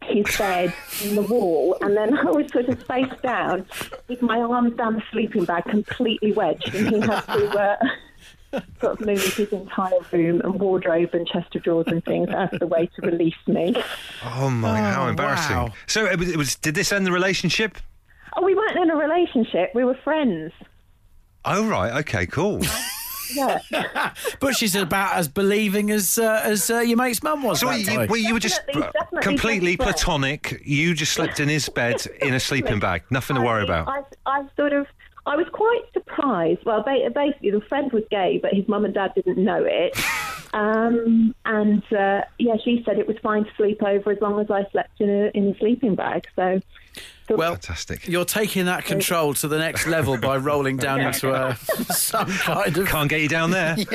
his 0.04 0.26
bed 0.38 0.74
and 1.04 1.18
the 1.18 1.24
wall, 1.24 1.78
and 1.82 1.98
then 1.98 2.16
I 2.18 2.26
was 2.26 2.52
sort 2.52 2.70
of 2.70 2.84
face 2.84 3.12
down 3.24 3.66
with 4.08 4.22
my 4.22 4.40
arms 4.40 4.76
down 4.76 4.96
the 4.96 5.04
sleeping 5.12 5.46
bag, 5.46 5.66
completely 5.66 6.32
wedged, 6.32 6.74
and 6.76 6.90
he 6.90 7.00
had 7.02 7.22
to. 7.22 7.60
Uh, 7.60 7.78
sort 8.82 9.00
of 9.00 9.06
moved 9.06 9.34
his 9.36 9.50
entire 9.54 9.92
room 10.12 10.42
and 10.42 10.60
wardrobe 10.60 11.10
and 11.14 11.28
chest 11.28 11.56
of 11.56 11.64
drawers 11.64 11.88
and 11.88 12.04
things 12.06 12.30
as 12.36 12.50
the 12.60 12.68
way 12.68 12.90
to 12.96 13.02
release 13.08 13.34
me. 13.48 13.76
Oh 14.24 14.50
my, 14.50 14.80
how 14.80 15.06
Oh, 15.06 15.10
embarrassing! 15.10 15.56
wow. 15.56 15.74
So 15.88 16.06
it 16.06 16.18
was, 16.20 16.30
it 16.30 16.38
was. 16.38 16.56
Did 16.56 16.76
this 16.76 16.92
end 16.92 17.06
the 17.06 17.12
relationship? 17.12 17.78
Oh, 18.38 18.44
we 18.44 18.54
weren't 18.56 18.78
in 18.78 18.90
a 18.90 18.96
relationship. 18.96 19.72
We 19.74 19.84
were 19.86 19.96
friends. 20.04 20.52
Oh 21.46 21.68
right, 21.68 22.00
okay, 22.02 22.26
cool. 22.26 22.62
Yeah. 23.34 23.58
But 24.40 24.56
she's 24.56 24.76
about 24.76 25.16
as 25.16 25.28
believing 25.28 25.90
as 25.90 26.20
uh, 26.20 26.42
as 26.44 26.70
uh, 26.70 26.82
your 26.82 26.96
mate's 26.98 27.24
mum 27.24 27.42
was. 27.42 27.60
So 27.62 27.72
you, 27.72 28.06
well, 28.08 28.18
you 28.18 28.36
were 28.36 28.40
just 28.40 28.62
Definitely- 28.68 28.92
definitely 28.94 29.22
completely 29.24 29.78
platonic. 29.78 30.62
You 30.64 30.94
just 30.94 31.14
slept 31.14 31.40
in 31.40 31.50
his 31.50 31.68
bed 31.68 32.06
in 32.22 32.36
a 32.36 32.40
sleeping 32.40 32.80
bag. 32.80 33.02
Nothing 33.10 33.38
to 33.38 33.42
worry 33.42 33.62
I, 33.62 33.66
about. 33.66 33.88
I, 33.88 34.04
I 34.28 34.46
sort 34.56 34.74
of, 34.74 34.86
I 35.28 35.36
was 35.36 35.48
quite 35.52 35.82
surprised. 35.94 36.64
Well, 36.66 36.84
basically, 36.84 37.52
the 37.52 37.62
friend 37.68 37.92
was 37.92 38.04
gay, 38.12 38.40
but 38.42 38.54
his 38.54 38.68
mum 38.68 38.86
and 38.86 38.94
dad 38.94 39.14
didn't 39.16 39.44
know 39.44 39.64
it. 39.66 39.98
Um, 40.54 41.36
and 41.44 41.84
uh, 41.92 42.22
yeah, 42.40 42.56
she 42.64 42.82
said 42.86 42.98
it 42.98 43.08
was 43.08 43.18
fine 43.22 43.44
to 43.44 43.50
sleep 43.58 43.84
over 43.84 44.12
as 44.12 44.22
long 44.22 44.40
as 44.40 44.50
I 44.50 44.66
slept 44.72 45.02
in 45.02 45.10
a 45.10 45.30
in 45.38 45.50
a 45.50 45.58
sleeping 45.58 45.96
bag. 45.96 46.28
So, 46.38 46.62
so 47.28 47.36
well, 47.36 47.56
Fantastic. 47.56 48.08
you're 48.08 48.24
taking 48.24 48.64
that 48.68 48.86
control 48.86 49.34
to 49.34 49.50
the 49.50 49.58
next 49.58 49.86
level 49.86 50.18
by 50.18 50.38
rolling 50.38 50.78
down 50.78 51.02
into 51.02 51.34
a, 51.34 51.58
some 51.94 52.30
kind 52.30 52.78
of. 52.78 52.88
Can't 52.88 53.10
get 53.10 53.20
you 53.20 53.28
down 53.28 53.52
there. 53.52 53.76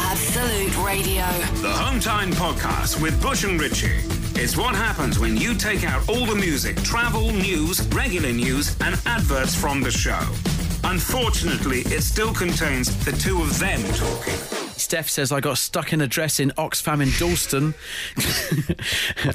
Absolute 0.00 0.78
Radio. 0.78 1.26
The 1.60 1.72
Hometime 1.74 2.32
Podcast 2.32 3.02
with 3.02 3.20
Bush 3.20 3.44
and 3.44 3.60
Richie. 3.60 4.21
It's 4.34 4.56
what 4.56 4.74
happens 4.74 5.18
when 5.18 5.36
you 5.36 5.54
take 5.54 5.84
out 5.84 6.08
all 6.08 6.26
the 6.26 6.34
music, 6.34 6.76
travel, 6.82 7.30
news, 7.30 7.86
regular 7.88 8.32
news, 8.32 8.76
and 8.80 9.00
adverts 9.06 9.54
from 9.54 9.82
the 9.82 9.90
show. 9.90 10.20
Unfortunately, 10.84 11.80
it 11.86 12.02
still 12.02 12.34
contains 12.34 13.04
the 13.04 13.12
two 13.12 13.40
of 13.40 13.58
them 13.58 13.80
talking. 13.94 14.34
Steph 14.76 15.08
says 15.08 15.30
I 15.30 15.40
got 15.40 15.58
stuck 15.58 15.92
in 15.92 16.00
a 16.00 16.08
dress 16.08 16.40
in 16.40 16.50
Oxfam 16.58 17.02
in 17.02 17.10
Dalston. 17.18 17.74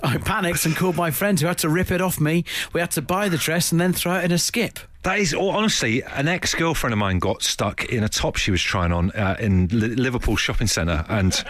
I 0.04 0.18
panicked 0.18 0.66
and 0.66 0.75
called 0.75 0.98
my 0.98 1.10
friend 1.10 1.39
who 1.39 1.48
had 1.48 1.60
to 1.60 1.70
rip 1.70 1.89
it 1.89 2.01
off 2.01 2.20
me. 2.20 2.44
We 2.74 2.82
had 2.82 2.92
to 2.92 3.01
buy 3.01 3.30
the 3.30 3.38
dress 3.38 3.72
and 3.72 3.80
then 3.80 3.94
throw 3.94 4.18
it 4.18 4.25
in 4.25 4.32
a 4.32 4.38
skip. 4.38 4.80
That 5.04 5.20
is 5.20 5.34
honestly 5.34 6.04
an 6.04 6.27
ex-girlfriend 6.27 6.92
of 6.92 7.00
mine 7.00 7.20
got 7.20 7.42
stuck 7.42 7.86
in 7.86 8.04
a 8.04 8.10
top 8.10 8.36
she 8.36 8.51
was 8.51 8.62
trying 8.62 8.92
on 8.92 9.12
uh, 9.12 9.38
in 9.39 9.68
Li- 9.68 9.96
Liverpool 9.96 10.36
shopping 10.36 10.68
centre, 10.68 11.06
and 11.08 11.46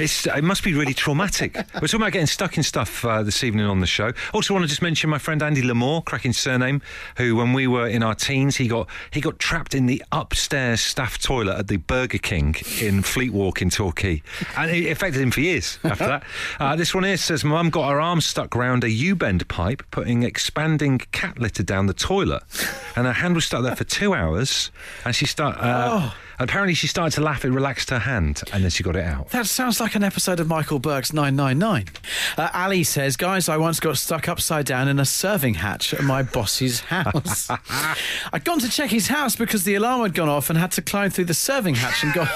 it's 0.00 0.26
it 0.26 0.44
must 0.44 0.64
be 0.64 0.74
really 0.74 0.94
traumatic. 0.94 1.54
We're 1.74 1.80
talking 1.82 2.00
about 2.00 2.12
getting 2.12 2.26
stuck 2.26 2.56
in 2.56 2.62
stuff 2.62 3.04
uh, 3.04 3.22
this 3.22 3.44
evening 3.44 3.66
on 3.66 3.80
the 3.80 3.86
show. 3.86 4.12
Also, 4.32 4.54
want 4.54 4.64
to 4.64 4.68
just 4.68 4.82
mention 4.82 5.10
my 5.10 5.18
friend 5.18 5.42
Andy 5.42 5.62
Lamore, 5.62 6.04
cracking 6.04 6.32
surname, 6.32 6.82
who 7.16 7.36
when 7.36 7.52
we 7.52 7.66
were 7.66 7.86
in 7.86 8.02
our 8.02 8.14
teens, 8.14 8.56
he 8.56 8.68
got 8.68 8.88
he 9.10 9.20
got 9.20 9.38
trapped 9.38 9.74
in 9.74 9.86
the 9.86 10.02
upstairs 10.12 10.80
staff 10.80 11.18
toilet 11.18 11.58
at 11.58 11.68
the 11.68 11.76
Burger 11.76 12.18
King 12.18 12.56
in 12.80 13.02
Fleet 13.02 13.32
Walk 13.32 13.60
in 13.62 13.70
Torquay, 13.70 14.22
and 14.56 14.70
it 14.70 14.90
affected 14.90 15.20
him 15.20 15.30
for 15.30 15.40
years 15.40 15.78
after 15.84 16.06
that. 16.06 16.22
Uh, 16.58 16.76
this 16.76 16.94
one 16.94 17.04
here 17.04 17.16
says, 17.16 17.44
"My 17.44 17.56
mum 17.56 17.70
got 17.70 17.90
her 17.90 18.00
arm 18.00 18.20
stuck 18.20 18.54
round 18.54 18.84
a 18.84 18.90
U-bend 18.90 19.48
pipe, 19.48 19.82
putting 19.90 20.22
expanding 20.22 20.98
cat 20.98 21.38
litter 21.38 21.62
down 21.62 21.86
the 21.86 21.94
toilet." 21.94 22.42
and 22.96 23.06
her 23.06 23.12
hand 23.12 23.34
was 23.34 23.44
stuck 23.44 23.62
there 23.62 23.76
for 23.76 23.84
two 23.84 24.14
hours. 24.14 24.70
And 25.04 25.14
she 25.14 25.26
started." 25.26 25.60
Uh, 25.60 26.10
Apparently, 26.40 26.74
she 26.74 26.86
started 26.86 27.14
to 27.14 27.20
laugh. 27.20 27.44
It 27.44 27.50
relaxed 27.50 27.90
her 27.90 27.98
hand, 28.00 28.42
and 28.52 28.64
then 28.64 28.70
she 28.70 28.82
got 28.82 28.96
it 28.96 29.04
out. 29.04 29.28
That 29.30 29.46
sounds 29.46 29.78
like 29.80 29.94
an 29.94 30.02
episode 30.02 30.40
of 30.40 30.48
Michael 30.48 30.80
Buerk's 30.80 31.12
999. 31.12 31.86
Uh, 32.36 32.48
Ali 32.54 32.82
says, 32.82 33.16
Guys, 33.16 33.48
I 33.48 33.56
once 33.56 33.78
got 33.78 33.98
stuck 33.98 34.28
upside 34.28 34.64
down 34.66 34.88
in 34.88 34.98
a 34.98 35.04
serving 35.04 35.54
hatch 35.54 35.94
at 35.94 36.02
my 36.02 36.22
boss's 36.22 36.80
house. 36.88 37.50
I'd 38.32 38.44
gone 38.44 38.58
to 38.60 38.68
check 38.68 38.90
his 38.90 39.08
house 39.08 39.36
because 39.36 39.64
the 39.64 39.74
alarm 39.74 40.02
had 40.02 40.14
gone 40.14 40.28
off 40.28 40.50
and 40.50 40.58
had 40.58 40.72
to 40.72 40.82
climb 40.82 41.10
through 41.10 41.26
the 41.26 41.34
serving 41.34 41.76
hatch 41.76 42.02
and 42.02 42.12
got. 42.14 42.28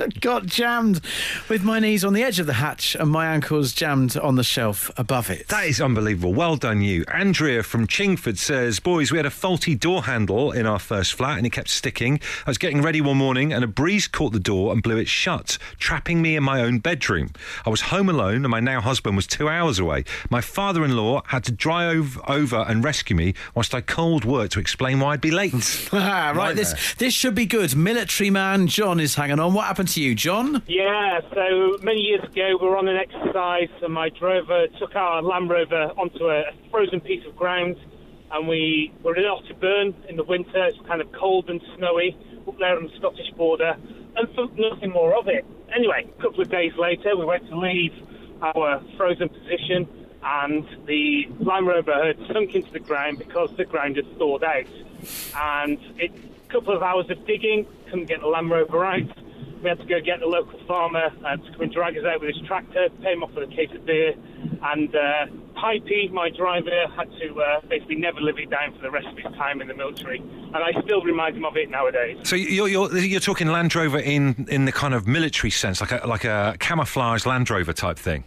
Got 0.20 0.46
jammed 0.46 1.00
with 1.48 1.62
my 1.62 1.78
knees 1.78 2.04
on 2.04 2.12
the 2.12 2.22
edge 2.22 2.38
of 2.38 2.46
the 2.46 2.54
hatch 2.54 2.94
and 2.94 3.10
my 3.10 3.26
ankles 3.26 3.72
jammed 3.72 4.16
on 4.16 4.36
the 4.36 4.44
shelf 4.44 4.90
above 4.96 5.30
it. 5.30 5.48
That 5.48 5.66
is 5.66 5.80
unbelievable. 5.80 6.32
Well 6.32 6.56
done, 6.56 6.82
you. 6.82 7.04
Andrea 7.12 7.62
from 7.62 7.86
Chingford 7.86 8.38
says, 8.38 8.80
Boys, 8.80 9.10
we 9.10 9.18
had 9.18 9.26
a 9.26 9.30
faulty 9.30 9.74
door 9.74 10.04
handle 10.04 10.52
in 10.52 10.66
our 10.66 10.78
first 10.78 11.14
flat 11.14 11.38
and 11.38 11.46
it 11.46 11.50
kept 11.50 11.68
sticking. 11.68 12.20
I 12.46 12.50
was 12.50 12.58
getting 12.58 12.82
ready 12.82 13.00
one 13.00 13.16
morning 13.16 13.52
and 13.52 13.64
a 13.64 13.66
breeze 13.66 14.08
caught 14.08 14.32
the 14.32 14.40
door 14.40 14.72
and 14.72 14.82
blew 14.82 14.96
it 14.96 15.08
shut, 15.08 15.58
trapping 15.78 16.22
me 16.22 16.36
in 16.36 16.42
my 16.42 16.60
own 16.62 16.78
bedroom. 16.78 17.30
I 17.66 17.70
was 17.70 17.82
home 17.82 18.08
alone 18.08 18.44
and 18.44 18.48
my 18.48 18.60
now 18.60 18.80
husband 18.80 19.16
was 19.16 19.26
two 19.26 19.48
hours 19.48 19.78
away. 19.78 20.04
My 20.30 20.40
father 20.40 20.84
in 20.84 20.96
law 20.96 21.22
had 21.26 21.44
to 21.44 21.52
drive 21.52 22.18
over 22.26 22.64
and 22.68 22.82
rescue 22.84 23.16
me 23.16 23.34
whilst 23.54 23.74
I 23.74 23.80
called 23.80 24.24
work 24.24 24.50
to 24.52 24.60
explain 24.60 25.00
why 25.00 25.12
I'd 25.12 25.20
be 25.20 25.30
late. 25.30 25.50
Ah, 25.92 26.32
right, 26.34 26.54
this 26.56 26.94
this 26.94 27.12
should 27.12 27.34
be 27.34 27.46
good. 27.46 27.74
Military 27.76 28.30
man 28.30 28.66
John 28.68 29.00
is 29.00 29.14
hanging 29.14 29.38
on. 29.40 29.54
What 29.54 29.66
happened 29.66 29.89
to 29.90 30.00
you, 30.00 30.14
John? 30.14 30.62
Yeah, 30.68 31.20
so 31.34 31.76
many 31.82 32.00
years 32.00 32.22
ago 32.22 32.56
we 32.60 32.68
were 32.68 32.76
on 32.76 32.86
an 32.86 32.96
exercise 32.96 33.68
and 33.82 33.92
my 33.92 34.08
driver 34.08 34.66
took 34.78 34.94
our 34.94 35.20
Land 35.20 35.50
Rover 35.50 35.90
onto 35.98 36.30
a 36.30 36.44
frozen 36.70 37.00
piece 37.00 37.26
of 37.26 37.34
ground 37.34 37.76
and 38.30 38.46
we 38.46 38.92
were 39.02 39.16
in 39.16 39.24
Otterburn 39.24 39.94
in 40.08 40.16
the 40.16 40.22
winter. 40.22 40.64
It's 40.66 40.78
kind 40.86 41.00
of 41.00 41.10
cold 41.10 41.50
and 41.50 41.60
snowy 41.76 42.16
up 42.46 42.56
there 42.58 42.76
on 42.76 42.84
the 42.84 42.92
Scottish 42.98 43.30
border 43.36 43.76
and 44.16 44.28
thought 44.34 44.52
nothing 44.56 44.90
more 44.90 45.18
of 45.18 45.26
it. 45.26 45.44
Anyway, 45.74 46.08
a 46.16 46.22
couple 46.22 46.40
of 46.40 46.48
days 46.50 46.72
later 46.78 47.16
we 47.16 47.24
went 47.24 47.48
to 47.48 47.58
leave 47.58 47.92
our 48.42 48.80
frozen 48.96 49.28
position 49.28 49.88
and 50.22 50.68
the 50.86 51.26
Land 51.40 51.66
Rover 51.66 52.06
had 52.06 52.18
sunk 52.32 52.54
into 52.54 52.70
the 52.70 52.78
ground 52.78 53.18
because 53.18 53.50
the 53.56 53.64
ground 53.64 53.96
had 53.96 54.06
thawed 54.18 54.44
out. 54.44 54.66
And 55.34 55.78
it, 55.96 56.12
a 56.48 56.52
couple 56.52 56.76
of 56.76 56.82
hours 56.82 57.10
of 57.10 57.26
digging, 57.26 57.66
couldn't 57.86 58.06
get 58.06 58.20
the 58.20 58.28
Land 58.28 58.50
Rover 58.50 58.84
out. 58.84 59.02
We 59.62 59.68
had 59.68 59.78
to 59.78 59.84
go 59.84 60.00
get 60.00 60.20
the 60.20 60.26
local 60.26 60.58
farmer 60.66 61.10
uh, 61.24 61.36
to 61.36 61.52
come 61.52 61.60
and 61.60 61.72
drag 61.72 61.96
us 61.96 62.04
out 62.04 62.20
with 62.20 62.34
his 62.34 62.46
tractor, 62.46 62.88
pay 63.02 63.12
him 63.12 63.22
off 63.22 63.32
with 63.34 63.50
a 63.50 63.54
case 63.54 63.68
of 63.74 63.84
beer. 63.84 64.14
And 64.62 64.94
uh, 64.94 65.26
Pipey, 65.54 66.10
my 66.10 66.30
driver, 66.30 66.86
had 66.96 67.10
to 67.20 67.40
uh, 67.40 67.60
basically 67.68 67.96
never 67.96 68.20
live 68.20 68.38
it 68.38 68.48
down 68.50 68.74
for 68.74 68.80
the 68.80 68.90
rest 68.90 69.06
of 69.06 69.16
his 69.16 69.32
time 69.36 69.60
in 69.60 69.68
the 69.68 69.74
military. 69.74 70.18
And 70.18 70.56
I 70.56 70.72
still 70.82 71.02
remind 71.02 71.36
him 71.36 71.44
of 71.44 71.56
it 71.56 71.70
nowadays. 71.70 72.18
So 72.24 72.36
you're, 72.36 72.68
you're, 72.68 72.96
you're 72.96 73.20
talking 73.20 73.48
Land 73.48 73.74
Rover 73.74 73.98
in, 73.98 74.46
in 74.48 74.64
the 74.64 74.72
kind 74.72 74.94
of 74.94 75.06
military 75.06 75.50
sense, 75.50 75.80
like 75.80 75.92
a, 75.92 76.06
like 76.06 76.24
a 76.24 76.56
camouflage 76.58 77.26
Land 77.26 77.50
Rover 77.50 77.72
type 77.72 77.98
thing? 77.98 78.24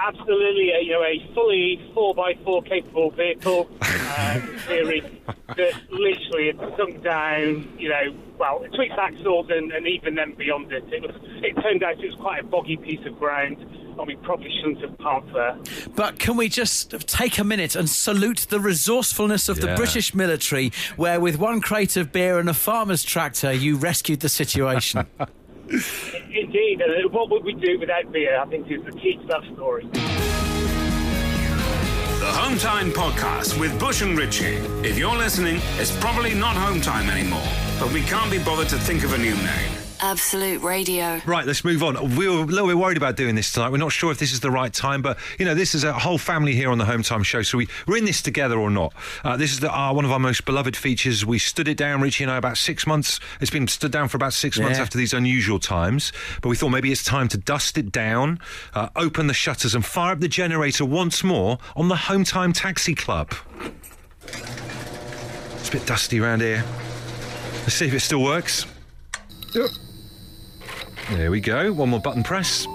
Absolutely, 0.00 0.72
uh, 0.72 0.78
you 0.78 0.92
know, 0.92 1.02
a 1.02 1.30
fully 1.34 1.80
4x4 1.94 2.68
capable 2.68 3.10
vehicle, 3.10 3.68
uh, 3.82 4.40
in 4.40 4.58
theory, 4.60 5.22
that 5.48 5.72
literally 5.90 6.46
had 6.46 6.76
sunk 6.76 7.02
down, 7.02 7.72
you 7.78 7.88
know, 7.88 8.14
well, 8.38 8.60
to 8.60 8.80
its 8.80 8.94
axles 8.96 9.46
and, 9.50 9.72
and 9.72 9.88
even 9.88 10.14
then 10.14 10.34
beyond 10.34 10.72
it. 10.72 10.84
It, 10.92 11.02
was, 11.02 11.14
it 11.42 11.60
turned 11.60 11.82
out 11.82 12.02
it 12.02 12.06
was 12.06 12.14
quite 12.20 12.40
a 12.40 12.46
boggy 12.46 12.76
piece 12.76 13.04
of 13.06 13.18
ground, 13.18 13.58
and 13.60 14.06
we 14.06 14.14
probably 14.16 14.50
shouldn't 14.60 14.80
have 14.82 14.96
parked 14.98 15.32
there. 15.32 15.58
But 15.96 16.20
can 16.20 16.36
we 16.36 16.48
just 16.48 16.92
take 17.08 17.38
a 17.38 17.44
minute 17.44 17.74
and 17.74 17.90
salute 17.90 18.46
the 18.50 18.60
resourcefulness 18.60 19.48
of 19.48 19.60
the 19.60 19.74
British 19.74 20.14
military, 20.14 20.70
where 20.96 21.18
with 21.18 21.38
one 21.38 21.60
crate 21.60 21.96
of 21.96 22.12
beer 22.12 22.38
and 22.38 22.48
a 22.48 22.54
farmer's 22.54 23.02
tractor, 23.02 23.52
you 23.52 23.76
rescued 23.76 24.20
the 24.20 24.28
situation? 24.28 25.06
Indeed, 25.70 26.80
and 26.80 27.12
what 27.12 27.30
would 27.30 27.44
we 27.44 27.54
do 27.54 27.78
without 27.78 28.10
beer, 28.10 28.40
I 28.40 28.46
think, 28.46 28.70
is 28.70 28.84
the 28.84 28.92
key 28.92 29.16
to 29.16 29.26
that 29.26 29.42
story. 29.54 29.86
The 32.18 32.32
Home 32.32 32.58
Time 32.58 32.90
Podcast 32.90 33.58
with 33.60 33.78
Bush 33.78 34.02
and 34.02 34.16
Richie. 34.18 34.56
If 34.82 34.98
you're 34.98 35.16
listening, 35.16 35.60
it's 35.78 35.96
probably 35.98 36.34
not 36.34 36.56
Home 36.56 36.80
Time 36.80 37.10
anymore, 37.10 37.46
but 37.78 37.92
we 37.92 38.02
can't 38.02 38.30
be 38.30 38.38
bothered 38.38 38.68
to 38.70 38.78
think 38.78 39.04
of 39.04 39.12
a 39.12 39.18
new 39.18 39.34
name. 39.34 39.77
Absolute 40.00 40.62
Radio. 40.62 41.20
Right, 41.26 41.46
let's 41.46 41.64
move 41.64 41.82
on. 41.82 42.16
We 42.16 42.28
were 42.28 42.42
a 42.42 42.44
little 42.44 42.68
bit 42.68 42.78
worried 42.78 42.96
about 42.96 43.16
doing 43.16 43.34
this 43.34 43.52
tonight. 43.52 43.70
We're 43.70 43.78
not 43.78 43.92
sure 43.92 44.10
if 44.12 44.18
this 44.18 44.32
is 44.32 44.40
the 44.40 44.50
right 44.50 44.72
time, 44.72 45.02
but 45.02 45.18
you 45.38 45.44
know, 45.44 45.54
this 45.54 45.74
is 45.74 45.84
a 45.84 45.92
whole 45.92 46.18
family 46.18 46.54
here 46.54 46.70
on 46.70 46.78
the 46.78 46.84
Home 46.84 47.02
Time 47.02 47.22
Show, 47.22 47.42
so 47.42 47.58
we, 47.58 47.68
we're 47.86 47.96
in 47.96 48.04
this 48.04 48.22
together 48.22 48.58
or 48.58 48.70
not. 48.70 48.94
Uh, 49.24 49.36
this 49.36 49.52
is 49.52 49.60
the, 49.60 49.76
uh, 49.76 49.92
one 49.92 50.04
of 50.04 50.12
our 50.12 50.18
most 50.18 50.44
beloved 50.44 50.76
features. 50.76 51.24
We 51.26 51.38
stood 51.38 51.68
it 51.68 51.76
down, 51.76 52.00
Richie 52.00 52.24
and 52.24 52.30
I, 52.30 52.36
about 52.36 52.58
six 52.58 52.86
months. 52.86 53.20
It's 53.40 53.50
been 53.50 53.66
stood 53.68 53.92
down 53.92 54.08
for 54.08 54.16
about 54.16 54.32
six 54.32 54.58
months 54.58 54.78
after 54.78 54.98
these 54.98 55.12
unusual 55.12 55.58
times, 55.58 56.12
but 56.42 56.48
we 56.48 56.56
thought 56.56 56.70
maybe 56.70 56.92
it's 56.92 57.04
time 57.04 57.28
to 57.28 57.38
dust 57.38 57.78
it 57.78 57.92
down, 57.92 58.38
uh, 58.74 58.88
open 58.96 59.26
the 59.26 59.34
shutters, 59.34 59.74
and 59.74 59.84
fire 59.84 60.12
up 60.12 60.20
the 60.20 60.28
generator 60.28 60.84
once 60.84 61.24
more 61.24 61.58
on 61.76 61.88
the 61.88 61.96
Home 61.96 62.24
Time 62.24 62.52
Taxi 62.52 62.94
Club. 62.94 63.34
It's 64.28 65.68
a 65.68 65.72
bit 65.72 65.86
dusty 65.86 66.20
around 66.20 66.40
here. 66.40 66.64
Let's 67.62 67.74
see 67.74 67.86
if 67.86 67.94
it 67.94 68.00
still 68.00 68.22
works. 68.22 68.66
There 71.10 71.30
we 71.30 71.40
go. 71.40 71.72
One 71.72 71.88
more 71.88 72.00
button 72.00 72.22
press. 72.22 72.66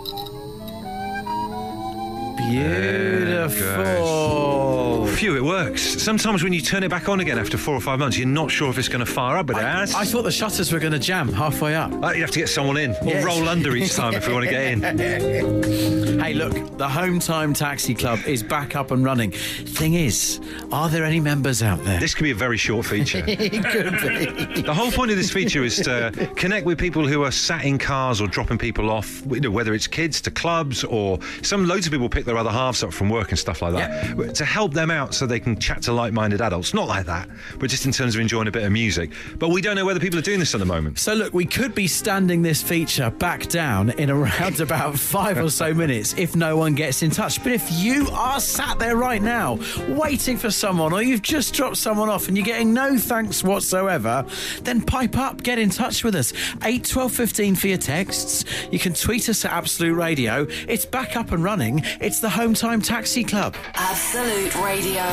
Beautiful. 2.37 3.32
Phew, 3.49 5.35
it 5.37 5.43
works. 5.43 5.81
Sometimes 6.01 6.43
when 6.43 6.53
you 6.53 6.61
turn 6.61 6.83
it 6.83 6.89
back 6.89 7.07
on 7.09 7.19
again 7.19 7.37
after 7.39 7.57
four 7.57 7.75
or 7.75 7.81
five 7.81 7.99
months, 7.99 8.17
you're 8.17 8.27
not 8.27 8.49
sure 8.51 8.69
if 8.69 8.77
it's 8.77 8.87
going 8.89 9.05
to 9.05 9.11
fire 9.11 9.37
up, 9.37 9.47
but 9.47 9.57
it 9.57 9.63
has. 9.63 9.93
I 9.93 10.05
thought 10.05 10.23
the 10.23 10.31
shutters 10.31 10.71
were 10.71 10.79
going 10.79 10.93
to 10.93 10.99
jam 10.99 11.29
halfway 11.31 11.75
up. 11.75 11.91
Uh, 12.03 12.11
you 12.11 12.21
have 12.21 12.31
to 12.31 12.39
get 12.39 12.49
someone 12.49 12.77
in 12.77 12.91
or 13.01 13.07
Yes. 13.07 13.23
roll 13.23 13.47
under 13.47 13.75
each 13.75 13.93
time 13.95 14.13
if 14.15 14.27
we 14.27 14.33
want 14.33 14.45
to 14.45 14.51
get 14.51 14.63
in. 14.65 16.03
Hey, 16.23 16.33
look, 16.33 16.77
the 16.77 16.87
Home 16.87 17.19
Time 17.19 17.53
Taxi 17.53 17.93
Club 17.93 18.17
is 18.25 18.41
back 18.41 18.77
up 18.77 18.91
and 18.91 19.03
running. 19.03 19.31
Thing 19.31 19.95
is, 19.95 20.39
are 20.71 20.87
there 20.87 21.03
any 21.03 21.19
members 21.19 21.61
out 21.61 21.83
there? 21.83 21.99
This 21.99 22.15
could 22.15 22.23
be 22.23 22.31
a 22.31 22.35
very 22.35 22.55
short 22.55 22.85
feature. 22.85 23.21
it 23.27 23.65
could 23.65 23.91
be. 24.55 24.61
The 24.61 24.73
whole 24.73 24.89
point 24.89 25.11
of 25.11 25.17
this 25.17 25.29
feature 25.31 25.65
is 25.65 25.75
to 25.79 26.11
connect 26.37 26.65
with 26.65 26.77
people 26.79 27.05
who 27.05 27.23
are 27.25 27.31
sat 27.31 27.65
in 27.65 27.77
cars 27.77 28.21
or 28.21 28.27
dropping 28.27 28.57
people 28.57 28.89
off, 28.89 29.21
you 29.29 29.41
know, 29.41 29.51
whether 29.51 29.73
it's 29.73 29.85
kids 29.85 30.21
to 30.21 30.31
clubs 30.31 30.85
or 30.85 31.19
some 31.41 31.67
loads 31.67 31.87
of 31.87 31.91
people 31.91 32.07
pick 32.07 32.23
their 32.23 32.37
other 32.37 32.51
halves 32.51 32.83
up 32.83 32.93
from 32.93 33.09
work 33.09 33.32
and 33.33 33.39
stuff 33.39 33.61
like 33.63 33.73
that. 33.73 34.35
To 34.35 34.45
help 34.45 34.73
them 34.73 34.91
out 34.91 35.13
so 35.15 35.25
they 35.25 35.39
can 35.39 35.57
chat 35.59 35.81
to 35.83 35.91
like 35.91 36.13
minded 36.13 36.39
adults. 36.39 36.73
Not 36.73 36.87
like 36.87 37.07
that, 37.07 37.27
but 37.59 37.69
just 37.69 37.85
in 37.85 37.91
terms 37.91 38.15
of 38.15 38.21
enjoying 38.21 38.47
a 38.47 38.51
bit 38.51 38.63
of 38.63 38.71
music. 38.71 39.11
But 39.37 39.49
we 39.49 39.61
don't 39.61 39.75
know 39.75 39.85
whether 39.85 39.99
people 39.99 40.19
are 40.19 40.23
doing 40.23 40.39
this 40.39 40.53
at 40.53 40.59
the 40.59 40.65
moment. 40.65 40.99
So, 40.99 41.13
look, 41.13 41.33
we 41.33 41.45
could 41.45 41.73
be 41.73 41.87
standing 41.87 42.43
this 42.43 42.61
feature 42.61 43.09
back 43.09 43.47
down 43.47 43.89
in 43.91 44.09
around 44.11 44.59
about 44.59 44.97
five 44.97 45.37
or 45.37 45.49
so 45.49 45.73
minutes 45.73 46.13
if 46.17 46.35
no 46.35 46.57
one 46.57 46.75
gets 46.75 47.01
in 47.01 47.09
touch. 47.09 47.41
But 47.41 47.53
if 47.53 47.71
you 47.71 48.07
are 48.11 48.39
sat 48.39 48.77
there 48.79 48.95
right 48.95 49.21
now 49.21 49.59
waiting 49.89 50.37
for 50.37 50.51
someone, 50.51 50.93
or 50.93 51.01
you've 51.01 51.21
just 51.23 51.53
dropped 51.53 51.77
someone 51.77 52.09
off 52.09 52.27
and 52.27 52.37
you're 52.37 52.45
getting 52.45 52.73
no 52.73 52.97
thanks 52.97 53.43
whatsoever, 53.43 54.25
then 54.61 54.81
pipe 54.81 55.17
up, 55.17 55.41
get 55.41 55.57
in 55.57 55.69
touch 55.69 56.03
with 56.03 56.15
us. 56.15 56.33
8 56.63 56.83
12 56.85 57.11
15 57.11 57.55
for 57.55 57.67
your 57.67 57.77
texts. 57.77 58.45
You 58.71 58.79
can 58.79 58.93
tweet 58.93 59.27
us 59.29 59.43
at 59.45 59.51
Absolute 59.51 59.95
Radio. 59.95 60.45
It's 60.67 60.85
back 60.85 61.15
up 61.15 61.31
and 61.31 61.43
running. 61.43 61.81
It's 61.99 62.19
the 62.19 62.29
Home 62.29 62.53
Time 62.53 62.81
Taxi 62.81 63.22
Club. 63.23 63.55
Absolute 63.75 64.55
Radio. 64.63 65.03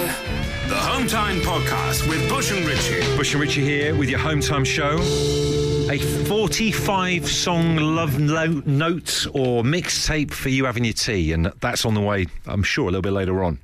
The 0.68 0.76
Home 0.76 1.06
Time 1.06 1.40
Podcast 1.40 2.08
with 2.08 2.28
Bush 2.28 2.52
and 2.52 2.64
Richie. 2.66 3.00
Bush 3.16 3.32
and 3.32 3.40
Richie 3.40 3.64
here 3.64 3.94
with 3.94 4.08
your 4.08 4.18
home 4.20 4.40
time 4.40 4.64
show. 4.64 4.98
A 5.90 5.98
45 5.98 7.28
song 7.28 7.76
love 7.76 8.18
lo- 8.20 8.62
note 8.64 9.26
or 9.34 9.64
mixtape 9.64 10.30
for 10.30 10.48
you 10.48 10.64
having 10.66 10.84
your 10.84 10.92
tea, 10.94 11.32
and 11.32 11.46
that's 11.60 11.84
on 11.84 11.94
the 11.94 12.00
way, 12.00 12.26
I'm 12.46 12.62
sure, 12.62 12.84
a 12.84 12.92
little 12.92 13.02
bit 13.02 13.12
later 13.12 13.42
on. 13.42 13.58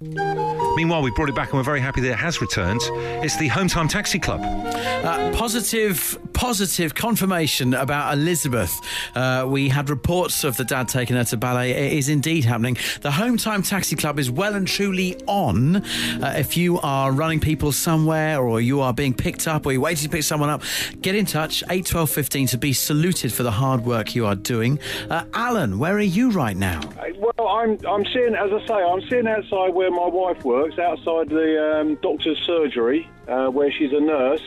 Meanwhile, 0.77 1.01
we 1.01 1.11
brought 1.11 1.31
it 1.31 1.35
back 1.35 1.49
and 1.49 1.59
we're 1.59 1.63
very 1.63 1.81
happy 1.81 2.03
that 2.03 2.11
it 2.11 2.19
has 2.19 2.43
returned. 2.43 2.83
It's 3.25 3.39
the 3.39 3.49
Home 3.49 3.67
Time 3.67 3.89
Taxi 3.89 4.19
Club. 4.19 4.43
Uh, 4.43 5.33
positive, 5.33 6.19
positive 6.35 6.95
confirmation 6.95 7.73
about 7.73 8.13
Elizabeth. 8.13 8.79
Uh, 9.15 9.47
we 9.49 9.71
had 9.71 9.89
reports 9.89 10.45
of 10.45 10.59
the 10.59 10.65
dad 10.65 10.87
taking 10.89 11.17
her 11.17 11.25
to 11.25 11.37
ballet. 11.39 11.71
It 11.71 11.95
is 11.95 12.11
indeed 12.11 12.45
happening. 12.45 12.77
The 13.01 13.11
Home 13.13 13.39
Time 13.39 13.63
Taxi 13.63 13.97
Club 13.97 14.19
is 14.19 14.31
well 14.31 14.55
and 14.55 14.69
truly 14.69 15.17
on. 15.27 15.77
Uh, 15.77 16.35
if 16.37 16.59
you 16.59 16.79
are 16.81 17.11
running 17.11 17.41
people 17.41 17.73
somewhere 17.73 18.43
or 18.43 18.61
you 18.61 18.83
are 18.83 18.93
being 18.93 19.15
picked 19.15 19.49
up 19.49 19.65
or 19.65 19.73
you're 19.73 19.81
waiting 19.81 20.05
to 20.05 20.11
pick 20.11 20.25
someone 20.25 20.51
up, 20.51 20.63
get 21.01 21.15
in 21.15 21.25
touch 21.25 21.65
8 21.71 21.87
12 21.87 22.11
15 22.11 22.47
to 22.49 22.59
be 22.59 22.75
saluted 22.75 23.33
for 23.33 23.45
the 23.45 23.53
hard 23.53 23.87
work 23.87 24.15
you 24.15 24.27
are 24.27 24.37
doing. 24.37 24.79
Uh, 25.09 25.25
Alan, 25.33 25.79
where 25.79 25.95
are 25.97 26.01
you 26.01 26.31
right 26.33 26.57
now? 26.57 26.81
Well, 27.19 27.49
I'm 27.49 27.79
I'm 27.87 28.05
sitting, 28.07 28.35
as 28.35 28.51
I 28.53 28.67
say, 28.67 28.75
I'm 28.75 29.01
sitting 29.09 29.27
outside 29.27 29.75
where 29.75 29.91
my 29.91 30.07
wife 30.07 30.45
works, 30.45 30.66
outside 30.79 31.29
the 31.29 31.79
um, 31.81 31.95
doctor's 32.03 32.39
surgery, 32.47 33.09
uh, 33.29 33.47
where 33.47 33.71
she's 33.71 33.93
a 33.93 34.01
nurse. 34.01 34.43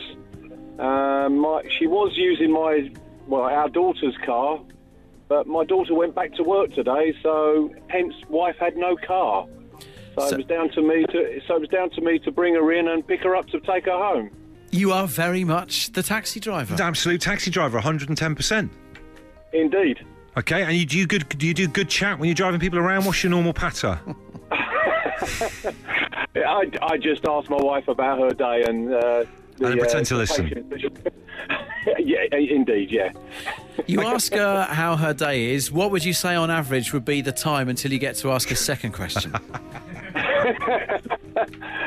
Um, 0.78 1.38
my, 1.38 1.62
she 1.78 1.86
was 1.86 2.12
using 2.16 2.52
my, 2.52 2.90
well, 3.26 3.42
our 3.42 3.68
daughter's 3.68 4.16
car, 4.24 4.60
but 5.28 5.46
my 5.46 5.64
daughter 5.64 5.94
went 5.94 6.14
back 6.14 6.32
to 6.34 6.42
work 6.42 6.72
today, 6.74 7.14
so 7.22 7.72
hence 7.88 8.14
wife 8.28 8.56
had 8.58 8.76
no 8.76 8.96
car. 8.96 9.46
So, 10.18 10.26
So- 10.28 10.34
it 10.34 10.38
was 10.38 10.46
down 10.46 10.70
to 10.70 10.82
me 10.82 11.04
to, 11.06 11.40
so 11.46 11.56
it 11.56 11.60
was 11.60 11.68
down 11.68 11.90
to 11.90 12.00
me 12.00 12.18
to 12.20 12.30
bring 12.30 12.54
her 12.54 12.72
in 12.72 12.88
and 12.88 13.06
pick 13.06 13.22
her 13.22 13.36
up 13.36 13.46
to 13.48 13.60
take 13.60 13.84
her 13.86 13.92
home. 13.92 14.30
You 14.72 14.92
are 14.92 15.06
very 15.06 15.44
much 15.44 15.92
the 15.92 16.02
taxi 16.02 16.38
driver. 16.40 16.76
Absolute 16.80 17.20
taxi 17.20 17.50
driver, 17.50 17.80
110%. 17.80 18.70
Indeed. 19.52 19.98
Okay, 20.36 20.62
and 20.62 20.72
you 20.76 20.86
do 20.86 21.06
good. 21.08 21.28
Do 21.28 21.44
you 21.46 21.54
do 21.54 21.66
good 21.66 21.88
chat 21.88 22.18
when 22.20 22.28
you're 22.28 22.36
driving 22.36 22.60
people 22.60 22.78
around? 22.78 23.04
What's 23.04 23.24
your 23.24 23.30
normal 23.30 23.52
patter? 23.52 23.98
I, 26.36 26.70
I 26.82 26.98
just 26.98 27.26
asked 27.26 27.50
my 27.50 27.60
wife 27.60 27.88
about 27.88 28.18
her 28.20 28.30
day 28.30 28.64
and. 28.66 28.92
Uh, 28.92 29.24
the, 29.56 29.66
And 29.66 29.80
pretend 29.80 30.06
to 30.06 30.16
listen. 30.16 30.48
yeah, 31.98 32.24
indeed, 32.32 32.90
yeah. 32.90 33.12
You 33.86 34.02
ask 34.02 34.32
her 34.32 34.64
how 34.64 34.96
her 34.96 35.12
day 35.12 35.52
is. 35.52 35.70
What 35.70 35.90
would 35.90 36.02
you 36.02 36.14
say 36.14 36.34
on 36.34 36.50
average 36.50 36.94
would 36.94 37.04
be 37.04 37.20
the 37.20 37.32
time 37.32 37.68
until 37.68 37.92
you 37.92 37.98
get 37.98 38.16
to 38.16 38.32
ask 38.32 38.50
a 38.50 38.56
second 38.56 38.92
question? 38.92 39.34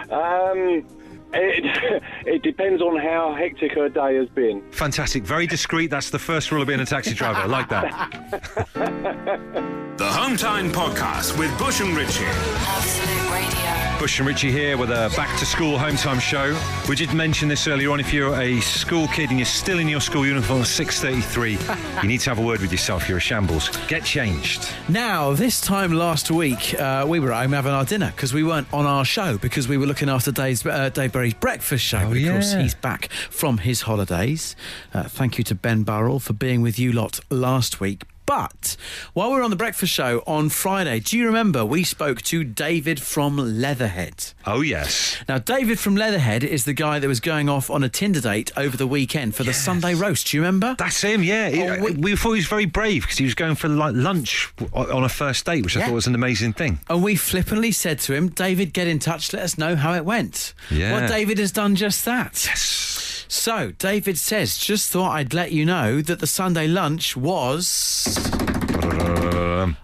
Um, 0.10 0.86
it, 1.34 2.02
it 2.26 2.42
depends 2.44 2.82
on 2.82 2.98
how 3.00 3.34
hectic 3.34 3.74
her 3.74 3.90
day 3.90 4.16
has 4.16 4.30
been. 4.30 4.62
Fantastic, 4.72 5.24
very 5.24 5.48
discreet. 5.48 5.90
That's 5.90 6.12
the 6.12 6.20
first 6.20 6.52
rule 6.52 6.62
of 6.62 6.68
being 6.68 6.80
a 6.80 6.86
taxi 6.86 7.14
driver. 7.14 7.40
I 7.40 7.46
like 7.46 7.70
that. 7.70 9.80
The 9.96 10.12
Home 10.12 10.36
Time 10.36 10.72
Podcast 10.72 11.38
with 11.38 11.56
Bush 11.60 11.80
and 11.80 11.96
Richie. 11.96 12.24
Absolute 12.26 13.32
Radio. 13.32 14.00
Bush 14.00 14.18
and 14.18 14.28
Richie 14.28 14.52
here 14.52 14.76
with 14.76 14.90
a 14.90 15.14
back 15.16 15.38
to 15.38 15.46
school 15.46 15.78
home 15.78 15.96
time 15.96 16.20
show. 16.20 16.60
We 16.90 16.96
did 16.96 17.14
mention 17.14 17.48
this 17.48 17.68
earlier 17.68 17.92
on. 17.92 18.00
If 18.00 18.12
you're 18.12 18.34
a 18.34 18.60
school 18.60 19.08
kid 19.10 19.30
and 19.30 19.38
you're 19.38 19.46
still 19.46 19.78
in 19.78 19.88
your 19.88 20.02
school 20.02 20.26
uniform 20.26 20.62
at 20.62 20.68
6:33, 20.68 22.02
you 22.02 22.10
need 22.10 22.22
to 22.22 22.32
have 22.32 22.40
a 22.40 22.42
word 22.42 22.62
with 22.62 22.72
yourself. 22.72 23.08
You're 23.08 23.20
a 23.20 23.22
shambles. 23.22 23.70
Get 23.88 24.04
changed. 24.04 24.68
Now, 24.90 25.34
this 25.34 25.62
time 25.62 25.94
last 25.94 26.32
week, 26.32 26.74
uh, 26.80 27.06
we 27.08 27.20
were 27.20 27.32
at 27.32 27.44
home 27.44 27.52
having 27.52 27.74
our 27.74 27.86
dinner 27.86 28.12
because 28.16 28.34
we 28.34 28.44
weren't 28.44 28.68
on 28.74 28.88
our 28.88 29.06
show 29.06 29.38
because 29.38 29.68
we 29.68 29.78
were 29.78 29.86
looking 29.86 30.10
after 30.10 30.32
Dave's, 30.32 30.66
uh, 30.66 30.90
Dave 30.90 31.12
Berry's 31.12 31.36
breakfast 31.36 31.86
show. 31.86 32.00
of 32.00 32.18
course, 32.18 32.54
yeah. 32.54 32.64
he's 32.64 32.74
back 32.74 33.12
from 33.30 33.60
his 33.60 33.82
holidays. 33.84 34.56
Uh, 34.92 35.04
thank 35.04 35.38
you 35.38 35.44
to 35.44 35.54
Ben 35.54 35.84
Burrell 35.84 36.20
for 36.20 36.34
being 36.34 36.64
with 36.64 36.80
you 36.80 36.92
lot 36.92 37.20
last 37.30 37.80
week. 37.80 38.06
But 38.26 38.78
while 39.14 39.30
we 39.32 39.36
were 39.38 39.44
on 39.44 39.50
the 39.50 39.56
breakfast 39.56 39.92
show 39.94 40.24
on 40.26 40.50
Friday, 40.50 41.00
do 41.00 41.18
you 41.18 41.26
remember 41.28 41.66
we 41.66 41.84
spoke 41.84 42.22
to 42.24 42.44
David 42.44 43.02
from 43.02 43.38
Leatherhead? 43.38 44.34
Oh 44.46 44.62
yes. 44.62 45.18
Now, 45.28 45.38
David 45.40 45.80
from 45.80 45.96
Leatherhead 45.96 46.44
is 46.44 46.66
the 46.66 46.74
guy 46.74 47.00
that 47.00 47.08
was 47.08 47.20
going 47.20 47.50
off 47.50 47.70
on 47.70 47.84
a 47.84 47.90
Tinder 47.90 48.22
date 48.22 48.52
over 48.58 48.78
the 48.78 48.88
weekend 48.88 49.36
for 49.36 49.44
the 49.44 49.54
Sunday 49.54 49.94
roast. 49.94 50.28
Do 50.32 50.38
you 50.38 50.42
remember? 50.44 50.76
That's 50.78 51.02
him, 51.02 51.22
yeah. 51.24 51.52
Oh, 51.54 51.68
uh, 51.74 51.84
we, 51.84 51.92
we- 51.92 52.16
thought 52.16 52.32
he 52.34 52.38
was 52.40 52.48
very 52.48 52.66
brave 52.66 53.02
because 53.02 53.18
he 53.18 53.26
was 53.26 53.34
going 53.36 53.56
for 53.56 53.68
like 53.68 53.94
lunch 53.96 54.54
on 54.74 55.04
a 55.04 55.10
first 55.10 55.46
date, 55.46 55.64
which 55.66 55.76
I 55.76 55.86
thought 55.86 55.94
was 55.94 56.08
an 56.08 56.16
amazing 56.16 56.54
thing. 56.54 56.80
And 56.90 57.04
we 57.04 57.16
flippantly 57.16 57.72
said 57.72 58.00
to 58.02 58.14
him, 58.14 58.30
David, 58.30 58.72
get 58.74 58.88
in 58.88 59.00
touch, 59.00 59.34
let 59.34 59.44
us 59.44 59.58
know 59.58 59.76
how 59.76 59.94
it 59.96 60.06
went. 60.06 60.54
Yeah. 60.72 60.94
Well, 60.94 61.08
David 61.10 61.38
has 61.40 61.52
done 61.52 61.76
just 61.76 62.06
that. 62.06 62.46
Yes. 62.46 62.93
So, 63.34 63.72
David 63.72 64.20
says, 64.20 64.58
just 64.60 64.92
thought 64.92 65.14
I'd 65.14 65.34
let 65.34 65.52
you 65.52 65.66
know 65.66 66.02
that 66.04 66.20
the 66.20 66.28
Sunday 66.28 66.68
lunch 66.68 67.18
was 67.18 68.16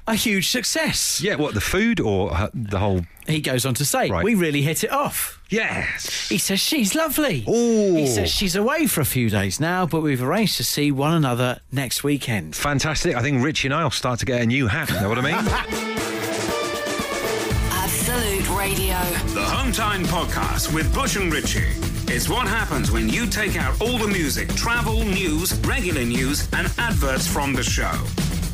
a 0.08 0.16
huge 0.16 0.50
success. 0.50 1.20
yeah, 1.22 1.34
what 1.36 1.56
the 1.56 1.62
food 1.62 2.00
or 2.00 2.30
the 2.54 2.78
whole? 2.78 3.02
He 3.28 3.42
goes 3.42 3.66
on 3.66 3.74
to 3.76 3.86
say, 3.86 4.10
Right. 4.12 4.24
we 4.24 4.36
really 4.36 4.62
hit 4.62 4.84
it 4.84 4.92
off. 4.92 5.42
Yes. 5.50 6.30
He 6.30 6.38
says 6.38 6.60
she's 6.60 6.94
lovely. 6.94 7.44
Ooh. 7.50 7.96
He 7.96 8.06
says 8.06 8.30
she's 8.30 8.56
away 8.56 8.86
for 8.86 9.02
a 9.02 9.06
few 9.06 9.32
days 9.32 9.60
now, 9.60 9.88
but 9.88 10.02
we've 10.02 10.22
arranged 10.22 10.58
to 10.58 10.64
see 10.64 10.92
one 10.92 11.16
another 11.16 11.60
next 11.72 12.04
weekend. 12.04 12.56
Fantastic. 12.56 13.16
I 13.16 13.24
think 13.24 13.44
Richie 13.44 13.68
and 13.68 13.74
I 13.74 13.82
will 13.84 13.90
start 13.92 14.20
to 14.20 14.26
get 14.28 14.42
a 14.42 14.46
new 14.46 14.68
hat. 14.68 14.92
You 14.92 15.00
know 15.02 15.10
what 15.10 15.18
I 15.18 15.22
mean? 15.22 15.34
Absolute 17.74 18.48
Radio. 18.56 18.96
Time 19.74 20.04
Podcast 20.06 20.74
with 20.74 20.92
Bush 20.96 21.16
and 21.16 21.32
Richie. 21.32 21.74
It's 22.08 22.28
what 22.28 22.48
happens 22.48 22.92
when 22.92 23.08
you 23.08 23.28
take 23.28 23.56
out 23.56 23.80
all 23.82 23.98
the 23.98 24.08
music, 24.08 24.50
travel, 24.56 25.04
news, 25.04 25.54
regular 25.60 26.04
news, 26.04 26.48
and 26.54 26.72
adverts 26.80 27.28
from 27.28 27.54
the 27.54 27.62
show. 27.62 27.92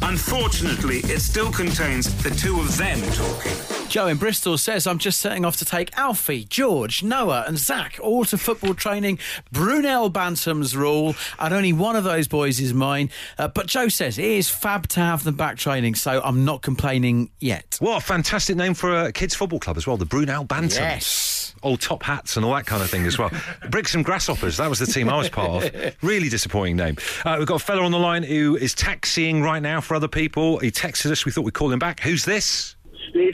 Unfortunately, 0.08 0.98
it 1.06 1.20
still 1.20 1.52
contains 1.52 2.14
the 2.22 2.30
two 2.30 2.60
of 2.60 2.78
them 2.78 3.02
talking. 3.14 3.52
Joe 3.90 4.06
in 4.06 4.18
Bristol 4.18 4.56
says, 4.58 4.86
I'm 4.86 5.00
just 5.00 5.20
setting 5.20 5.44
off 5.46 5.58
to 5.58 5.66
take 5.66 5.98
Alfie, 5.98 6.44
George, 6.44 7.02
Noah, 7.02 7.46
and 7.48 7.58
Zach 7.58 8.00
all 8.02 8.24
to 8.26 8.38
football 8.38 8.76
training. 8.76 9.18
Brunel 9.52 10.10
Bantam's 10.12 10.76
rule, 10.76 11.16
and 11.40 11.54
only 11.56 11.74
one 11.74 11.96
of 11.96 12.04
those 12.04 12.28
boys 12.28 12.60
is 12.60 12.72
mine. 12.72 13.10
Uh, 13.40 13.48
but 13.48 13.66
Joe 13.66 13.88
says, 13.88 14.20
it 14.20 14.26
is 14.26 14.48
fab 14.48 14.88
to 14.90 15.00
have 15.00 15.24
them 15.24 15.36
back 15.36 15.58
training, 15.58 15.96
so 15.96 16.22
I'm 16.24 16.46
not 16.46 16.62
complaining 16.62 17.32
yet. 17.40 17.78
What 17.80 18.04
a 18.04 18.06
fantastic 18.06 18.56
name 18.56 18.76
for 18.76 18.94
a 18.96 19.12
kids' 19.12 19.34
football 19.34 19.60
club 19.60 19.76
as 19.76 19.88
well, 19.88 19.98
the 19.98 20.06
Brunel 20.06 20.46
Bantams. 20.46 20.76
Yes. 20.76 21.35
Old 21.66 21.82
top 21.82 22.04
hats 22.04 22.38
and 22.38 22.46
all 22.46 22.54
that 22.54 22.68
kind 22.68 22.84
of 22.84 22.90
thing 22.92 23.06
as 23.08 23.18
well. 23.18 23.32
Bricks 23.72 23.96
and 23.96 24.06
Grasshoppers, 24.06 24.58
that 24.58 24.70
was 24.70 24.78
the 24.78 24.86
team 24.86 25.10
I 25.10 25.18
was 25.18 25.30
part 25.30 25.66
of. 25.66 25.96
Really 26.02 26.30
disappointing 26.30 26.76
name. 26.76 26.98
Uh, 27.26 27.36
we've 27.40 27.48
got 27.48 27.56
a 27.62 27.66
fella 27.66 27.82
on 27.84 27.92
the 27.92 27.98
line 27.98 28.22
who 28.22 28.56
is 28.56 28.76
taxiing 28.76 29.42
right 29.42 29.62
now 29.62 29.82
for 29.82 29.96
other 29.96 30.08
people. 30.08 30.60
He 30.60 30.70
texted 30.70 31.10
us, 31.10 31.26
we 31.26 31.32
thought 31.32 31.44
we'd 31.44 31.56
call 31.56 31.72
him 31.72 31.80
back. 31.80 32.00
Who's 32.02 32.24
this? 32.26 32.76
Steve, 33.10 33.34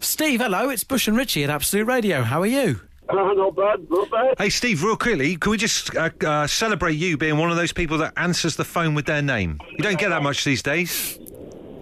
Steve, 0.00 0.40
hello, 0.40 0.68
it's 0.68 0.84
Bush 0.84 1.08
and 1.08 1.16
Richie 1.16 1.44
at 1.44 1.50
Absolute 1.50 1.86
Radio. 1.86 2.22
How 2.22 2.42
are 2.42 2.46
you? 2.46 2.80
uh, 3.08 3.14
not 3.14 3.56
bad, 3.56 3.88
not 3.88 4.10
bad. 4.10 4.34
Hey, 4.38 4.50
Steve, 4.50 4.82
real 4.82 4.96
quickly, 4.96 5.36
can 5.36 5.50
we 5.50 5.56
just 5.56 5.96
uh, 5.96 6.10
uh, 6.26 6.46
celebrate 6.46 6.94
you 6.96 7.16
being 7.16 7.38
one 7.38 7.50
of 7.50 7.56
those 7.56 7.72
people 7.72 7.98
that 7.98 8.12
answers 8.16 8.56
the 8.56 8.64
phone 8.64 8.94
with 8.94 9.06
their 9.06 9.22
name? 9.22 9.58
You 9.70 9.78
don't 9.78 9.98
get 9.98 10.10
that 10.10 10.22
much 10.22 10.44
these 10.44 10.62
days. 10.62 11.18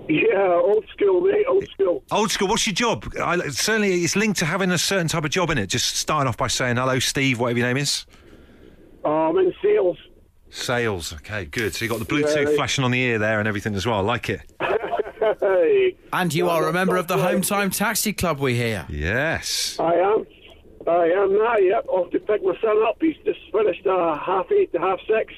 Yeah, 0.09 0.61
old 0.63 0.85
school, 0.93 1.21
mate, 1.23 1.47
old 1.49 1.67
school. 1.69 2.03
Old 2.11 2.31
school. 2.31 2.49
What's 2.49 2.67
your 2.67 2.75
job? 2.75 3.11
I, 3.23 3.39
certainly, 3.49 4.03
it's 4.05 4.17
linked 4.17 4.39
to 4.41 4.45
having 4.45 4.71
a 4.71 4.79
certain 4.79 5.09
type 5.09 5.25
of 5.25 5.31
job 5.31 5.51
in 5.51 5.59
it. 5.59 5.69
Just 5.69 5.97
starting 5.97 6.29
off 6.29 6.37
by 6.37 6.49
saying 6.49 6.77
hello, 6.77 6.99
Steve, 6.99 7.41
whatever 7.41 7.59
your 7.61 7.69
name 7.69 7.79
is. 7.79 8.05
Oh, 9.05 9.29
I'm 9.31 9.39
in 9.39 9.53
sales. 9.63 9.97
Sales. 10.51 11.13
Okay, 11.15 11.47
good. 11.47 11.75
So 11.75 11.85
you 11.85 11.91
got 11.91 11.99
the 12.01 12.05
Bluetooth 12.05 12.51
Yeah. 12.51 12.55
flashing 12.57 12.85
on 12.85 12.91
the 12.91 13.01
ear 13.01 13.19
there 13.19 13.39
and 13.39 13.49
everything 13.49 13.75
as 13.75 13.87
well. 13.87 13.97
I 13.97 14.01
like 14.01 14.29
it. 14.31 14.43
hey, 15.41 15.97
And 16.13 16.33
you 16.35 16.49
are 16.49 16.69
a 16.69 16.73
member 16.73 16.97
of 16.97 17.09
the 17.09 17.15
That's 17.17 17.25
right. 17.25 17.33
Home 17.33 17.43
Time 17.43 17.71
Taxi 17.71 18.13
Club, 18.13 18.39
we 18.41 18.55
hear. 18.55 18.87
Yes. 18.89 19.77
I 19.81 19.95
am. 19.95 20.27
I 20.87 21.07
am 21.07 21.33
now, 21.39 21.57
yep. 21.57 21.87
Off 21.89 22.11
to 22.13 22.21
pick 22.21 22.43
my 22.45 22.55
son 22.61 22.83
up. 22.87 22.97
He's 23.01 23.17
just 23.25 23.41
finished 23.53 23.87
uh, 23.87 24.19
half 24.19 24.47
eight 24.53 24.71
to 24.73 24.79
half 24.79 24.99
six. 25.09 25.33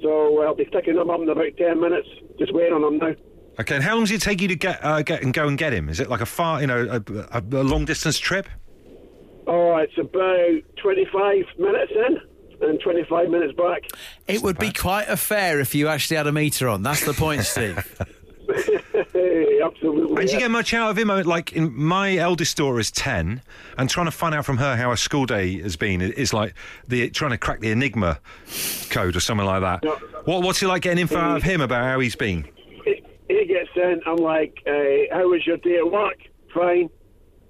So 0.00 0.42
I'll 0.42 0.54
be 0.54 0.64
picking 0.64 0.96
him 0.96 1.10
up 1.10 1.20
in 1.20 1.28
about 1.28 1.56
ten 1.58 1.80
minutes. 1.80 2.06
Just 2.38 2.54
waiting 2.54 2.72
on 2.74 2.84
him 2.84 2.98
now. 2.98 3.14
Okay, 3.58 3.74
and 3.74 3.84
how 3.84 3.94
long 3.94 4.04
does 4.04 4.10
it 4.10 4.20
take 4.20 4.42
you 4.42 4.48
to 4.48 4.56
get 4.56 4.84
uh, 4.84 5.02
get 5.02 5.22
and 5.22 5.32
go 5.32 5.48
and 5.48 5.56
get 5.56 5.72
him? 5.72 5.88
Is 5.88 5.98
it 6.00 6.10
like 6.10 6.20
a 6.20 6.26
far, 6.26 6.60
you 6.60 6.66
know, 6.66 7.00
a, 7.06 7.38
a, 7.38 7.40
a 7.40 7.64
long 7.64 7.84
distance 7.84 8.18
trip? 8.18 8.48
Oh, 9.46 9.76
it's 9.76 9.96
about 9.96 10.60
25 10.82 11.44
minutes 11.58 11.92
in 11.94 12.20
and 12.68 12.80
25 12.80 13.30
minutes 13.30 13.54
back. 13.56 13.84
It 14.26 14.42
would 14.42 14.58
be 14.58 14.72
quite 14.72 15.08
a 15.08 15.16
fair 15.16 15.60
if 15.60 15.74
you 15.74 15.88
actually 15.88 16.16
had 16.16 16.26
a 16.26 16.32
meter 16.32 16.68
on. 16.68 16.82
That's 16.82 17.04
the 17.04 17.12
point, 17.12 17.42
Steve. 17.44 17.76
Absolutely. 18.48 20.20
And 20.20 20.28
do 20.28 20.34
you 20.34 20.38
get 20.38 20.50
much 20.50 20.72
out 20.74 20.90
of 20.90 20.98
him? 20.98 21.08
Like, 21.08 21.52
in, 21.52 21.74
my 21.74 22.16
eldest 22.16 22.56
daughter 22.56 22.78
is 22.78 22.90
ten, 22.90 23.42
and 23.78 23.88
trying 23.88 24.06
to 24.06 24.12
find 24.12 24.34
out 24.34 24.44
from 24.44 24.58
her 24.58 24.76
how 24.76 24.90
her 24.90 24.96
school 24.96 25.26
day 25.26 25.60
has 25.60 25.76
been 25.76 26.00
is 26.00 26.32
like 26.32 26.54
the 26.86 27.10
trying 27.10 27.32
to 27.32 27.38
crack 27.38 27.60
the 27.60 27.70
Enigma 27.70 28.20
code 28.90 29.16
or 29.16 29.20
something 29.20 29.46
like 29.46 29.62
that. 29.62 29.82
No. 29.82 29.96
What, 30.24 30.42
what's 30.42 30.62
it 30.62 30.68
like 30.68 30.82
getting 30.82 30.98
info 30.98 31.18
out 31.18 31.36
of 31.38 31.42
him 31.42 31.60
about 31.60 31.84
how 31.84 32.00
he's 32.00 32.16
been? 32.16 32.48
He, 33.76 33.82
he 33.82 33.92
in. 33.92 34.00
I'm 34.06 34.16
like, 34.16 34.62
uh, 34.66 35.14
how 35.14 35.28
was 35.28 35.46
your 35.46 35.56
day 35.58 35.76
at 35.76 35.90
work? 35.90 36.18
Fine. 36.54 36.90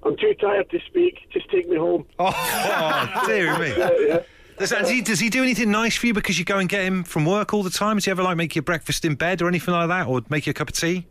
I'm 0.02 0.16
too 0.16 0.34
tired 0.40 0.70
to 0.70 0.78
speak. 0.86 1.18
Just 1.32 1.50
take 1.50 1.68
me 1.68 1.76
home. 1.76 2.06
Oh, 2.18 2.32
oh 2.34 3.26
dear 3.26 3.58
me. 3.58 3.74
Yeah, 3.76 3.90
yeah. 4.06 4.20
Does, 4.58 4.70
does 4.70 4.88
he, 4.88 5.02
does 5.02 5.20
he 5.20 5.28
do 5.28 5.42
anything 5.42 5.70
nice 5.70 5.96
for 5.96 6.06
you 6.06 6.14
because 6.14 6.38
you 6.38 6.44
go 6.44 6.58
and 6.58 6.68
get 6.68 6.82
him 6.82 7.04
from 7.04 7.26
work 7.26 7.52
all 7.52 7.62
the 7.62 7.70
time? 7.70 7.96
Does 7.96 8.06
he 8.06 8.10
ever 8.10 8.22
like 8.22 8.36
make 8.36 8.56
you 8.56 8.62
breakfast 8.62 9.04
in 9.04 9.14
bed 9.14 9.42
or 9.42 9.48
anything 9.48 9.74
like 9.74 9.88
that, 9.88 10.06
or 10.06 10.22
make 10.30 10.46
you 10.46 10.52
a 10.52 10.54
cup 10.54 10.68
of 10.68 10.74
tea? 10.74 11.06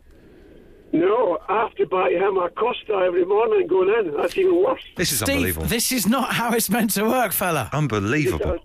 No, 0.92 1.38
I 1.48 1.62
have 1.62 1.74
to 1.74 1.86
buy 1.86 2.10
him 2.10 2.38
a 2.38 2.48
Costa 2.50 2.94
every 3.06 3.24
morning 3.24 3.66
going 3.66 3.88
in. 3.88 4.16
That's 4.16 4.36
even 4.36 4.62
worse. 4.62 4.82
This 4.96 5.12
is 5.12 5.18
Steve, 5.18 5.36
unbelievable. 5.36 5.66
this 5.66 5.92
is 5.92 6.06
not 6.06 6.32
how 6.32 6.52
it's 6.54 6.70
meant 6.70 6.90
to 6.92 7.04
work, 7.04 7.32
fella. 7.32 7.68
Unbelievable. 7.72 8.58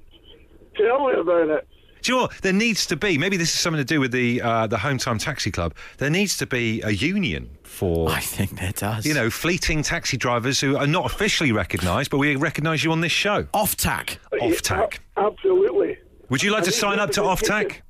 Tell 0.78 1.08
me 1.08 1.20
about 1.20 1.50
it. 1.50 1.68
Do 2.02 2.12
you 2.12 2.18
know 2.18 2.22
what? 2.24 2.34
There 2.42 2.54
needs 2.54 2.86
to 2.88 2.96
be, 2.96 3.18
maybe 3.18 3.38
this 3.38 3.54
is 3.54 3.60
something 3.60 3.78
to 3.80 3.86
do 3.86 4.00
with 4.00 4.12
the 4.12 4.42
uh, 4.42 4.68
the 4.68 4.78
Home 4.78 4.98
Time 4.98 5.18
Taxi 5.18 5.52
Club. 5.52 5.74
There 5.98 6.10
needs 6.10 6.38
to 6.38 6.46
be 6.48 6.82
a 6.82 6.90
union 6.92 7.50
for, 7.64 8.10
I 8.10 8.20
think 8.20 8.60
there 8.60 8.72
does. 8.74 9.06
you 9.06 9.14
know, 9.14 9.30
fleeting 9.30 9.82
taxi 9.84 10.18
drivers 10.18 10.60
who 10.60 10.78
are 10.78 10.88
not 10.88 11.06
officially 11.06 11.52
recognised, 11.52 12.10
but 12.12 12.18
we 12.18 12.36
recognise 12.36 12.84
you 12.84 12.92
on 12.92 13.02
this 13.02 13.12
show. 13.12 13.48
off 13.54 13.76
tack. 13.78 14.20
Off 14.42 14.62
tack. 14.62 15.02
A- 15.18 15.22
absolutely. 15.22 15.98
Would 16.30 16.44
you 16.44 16.52
like 16.52 16.62
I 16.62 16.66
to 16.66 16.72
need 16.72 16.76
sign 16.78 17.00
up 17.00 17.12
to 17.12 17.24
Off 17.24 17.42
Tack? 17.42 17.84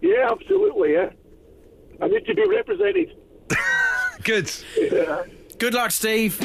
Yeah, 0.00 0.28
absolutely, 0.30 0.92
yeah. 0.94 1.10
I 2.00 2.08
need 2.08 2.24
to 2.26 2.34
be 2.34 2.46
represented. 2.48 3.14
Good. 4.24 4.50
Yeah. 4.76 5.22
Good 5.58 5.74
luck, 5.74 5.90
Steve. 5.90 6.40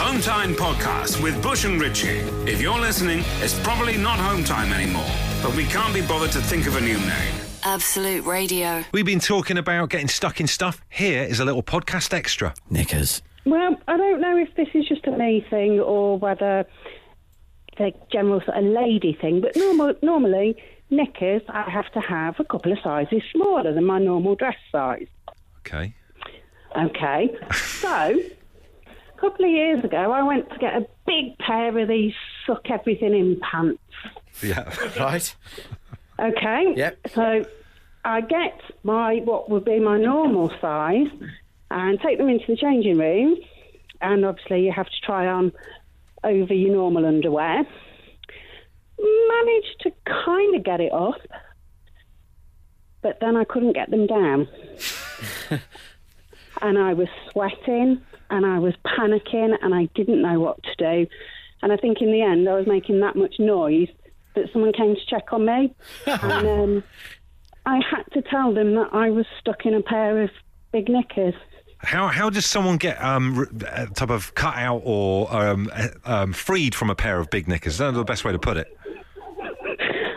The 0.00 0.06
Home 0.06 0.22
Time 0.22 0.54
Podcast 0.54 1.22
with 1.22 1.42
Bush 1.42 1.66
and 1.66 1.78
Richie. 1.78 2.20
If 2.50 2.58
you're 2.62 2.78
listening, 2.78 3.22
it's 3.42 3.60
probably 3.60 3.98
not 3.98 4.18
Home 4.18 4.42
Time 4.42 4.72
anymore, 4.72 5.04
but 5.42 5.54
we 5.54 5.66
can't 5.66 5.92
be 5.92 6.00
bothered 6.00 6.32
to 6.32 6.40
think 6.40 6.66
of 6.66 6.76
a 6.76 6.80
new 6.80 6.96
name. 6.96 7.34
Absolute 7.64 8.24
Radio. 8.24 8.82
We've 8.92 9.04
been 9.04 9.20
talking 9.20 9.58
about 9.58 9.90
getting 9.90 10.08
stuck 10.08 10.40
in 10.40 10.46
stuff. 10.46 10.82
Here 10.88 11.22
is 11.22 11.38
a 11.38 11.44
little 11.44 11.62
podcast 11.62 12.14
extra. 12.14 12.54
Knickers. 12.70 13.20
Well, 13.44 13.76
I 13.88 13.98
don't 13.98 14.22
know 14.22 14.38
if 14.38 14.48
this 14.54 14.68
is 14.72 14.88
just 14.88 15.06
a 15.06 15.10
me 15.10 15.44
thing 15.50 15.78
or 15.78 16.18
whether 16.18 16.64
the 17.76 17.92
general 18.10 18.40
sort 18.40 18.56
of 18.56 18.64
lady 18.64 19.18
thing, 19.20 19.42
but 19.42 19.54
normal, 19.54 19.92
normally 20.00 20.56
knickers 20.88 21.42
I 21.50 21.68
have 21.68 21.92
to 21.92 22.00
have 22.00 22.40
a 22.40 22.44
couple 22.44 22.72
of 22.72 22.78
sizes 22.82 23.20
smaller 23.34 23.74
than 23.74 23.84
my 23.84 23.98
normal 23.98 24.34
dress 24.34 24.56
size. 24.72 25.08
Okay. 25.58 25.94
Okay, 26.74 27.36
so 27.52 28.18
a 29.20 29.28
couple 29.28 29.44
of 29.44 29.50
years 29.50 29.84
ago 29.84 30.12
I 30.12 30.22
went 30.22 30.48
to 30.50 30.58
get 30.58 30.74
a 30.74 30.86
big 31.06 31.36
pair 31.38 31.76
of 31.76 31.88
these 31.88 32.14
suck 32.46 32.70
everything 32.70 33.14
in 33.14 33.40
pants. 33.40 33.80
Yeah. 34.42 34.72
Right. 34.98 35.34
Okay. 36.18 36.74
Yep. 36.76 36.98
So 37.14 37.44
I 38.04 38.20
get 38.20 38.60
my 38.82 39.16
what 39.24 39.50
would 39.50 39.64
be 39.64 39.78
my 39.78 39.98
normal 39.98 40.50
size 40.60 41.08
and 41.70 42.00
take 42.00 42.18
them 42.18 42.28
into 42.28 42.44
the 42.48 42.56
changing 42.56 42.98
room, 42.98 43.36
and 44.00 44.24
obviously 44.24 44.64
you 44.64 44.72
have 44.72 44.86
to 44.86 45.00
try 45.04 45.26
on 45.26 45.52
over 46.24 46.52
your 46.52 46.72
normal 46.72 47.06
underwear. 47.06 47.64
Managed 48.98 49.80
to 49.80 49.92
kind 50.04 50.56
of 50.56 50.64
get 50.64 50.80
it 50.80 50.92
up, 50.92 51.20
but 53.00 53.18
then 53.20 53.36
I 53.36 53.44
couldn't 53.44 53.72
get 53.72 53.90
them 53.90 54.06
down. 54.06 54.48
and 56.60 56.78
I 56.78 56.92
was 56.92 57.08
sweating 57.30 58.02
and 58.30 58.46
I 58.46 58.58
was 58.58 58.74
panicking 58.86 59.56
and 59.62 59.74
I 59.74 59.86
didn't 59.94 60.22
know 60.22 60.40
what 60.40 60.62
to 60.62 60.74
do. 60.78 61.06
And 61.62 61.72
I 61.72 61.76
think 61.76 62.00
in 62.00 62.10
the 62.12 62.22
end 62.22 62.48
I 62.48 62.54
was 62.54 62.66
making 62.66 63.00
that 63.00 63.16
much 63.16 63.34
noise 63.38 63.88
that 64.34 64.46
someone 64.52 64.72
came 64.72 64.94
to 64.94 65.06
check 65.06 65.32
on 65.32 65.44
me. 65.44 65.74
and 66.06 66.48
um, 66.48 66.84
I 67.66 67.80
had 67.90 68.04
to 68.12 68.22
tell 68.22 68.54
them 68.54 68.74
that 68.76 68.88
I 68.92 69.10
was 69.10 69.26
stuck 69.38 69.66
in 69.66 69.74
a 69.74 69.82
pair 69.82 70.22
of 70.22 70.30
big 70.72 70.88
knickers. 70.88 71.34
How 71.82 72.08
how 72.08 72.28
does 72.28 72.44
someone 72.44 72.76
get 72.76 73.02
um 73.02 73.38
r- 73.38 73.48
uh, 73.66 73.86
type 73.86 74.10
of 74.10 74.34
cut 74.34 74.54
out 74.56 74.82
or 74.84 75.32
um, 75.34 75.70
uh, 75.72 75.88
um 76.04 76.32
freed 76.34 76.74
from 76.74 76.90
a 76.90 76.94
pair 76.94 77.18
of 77.18 77.30
big 77.30 77.48
knickers? 77.48 77.78
That's 77.78 77.96
the 77.96 78.04
best 78.04 78.24
way 78.24 78.32
to 78.32 78.38
put 78.38 78.58
it. 78.58 78.76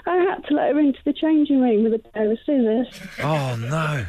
I 0.05 0.17
had 0.17 0.43
to 0.47 0.53
let 0.53 0.73
her 0.73 0.79
into 0.79 0.99
the 1.05 1.13
changing 1.13 1.61
room 1.61 1.83
with 1.85 1.93
a 1.93 1.99
pair 1.99 2.29
of 2.31 2.37
scissors. 2.45 2.87
Oh 3.21 3.55
no. 3.55 4.05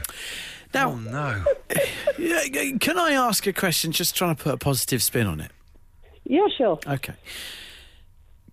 Now, 0.74 0.90
Oh 0.90 0.96
no. 0.96 1.44
can 2.80 2.98
I 2.98 3.12
ask 3.12 3.46
a 3.46 3.52
question? 3.52 3.92
Just 3.92 4.16
trying 4.16 4.34
to 4.34 4.42
put 4.42 4.54
a 4.54 4.58
positive 4.58 5.02
spin 5.02 5.26
on 5.26 5.40
it. 5.40 5.50
Yeah, 6.24 6.46
sure. 6.56 6.78
Okay. 6.86 7.14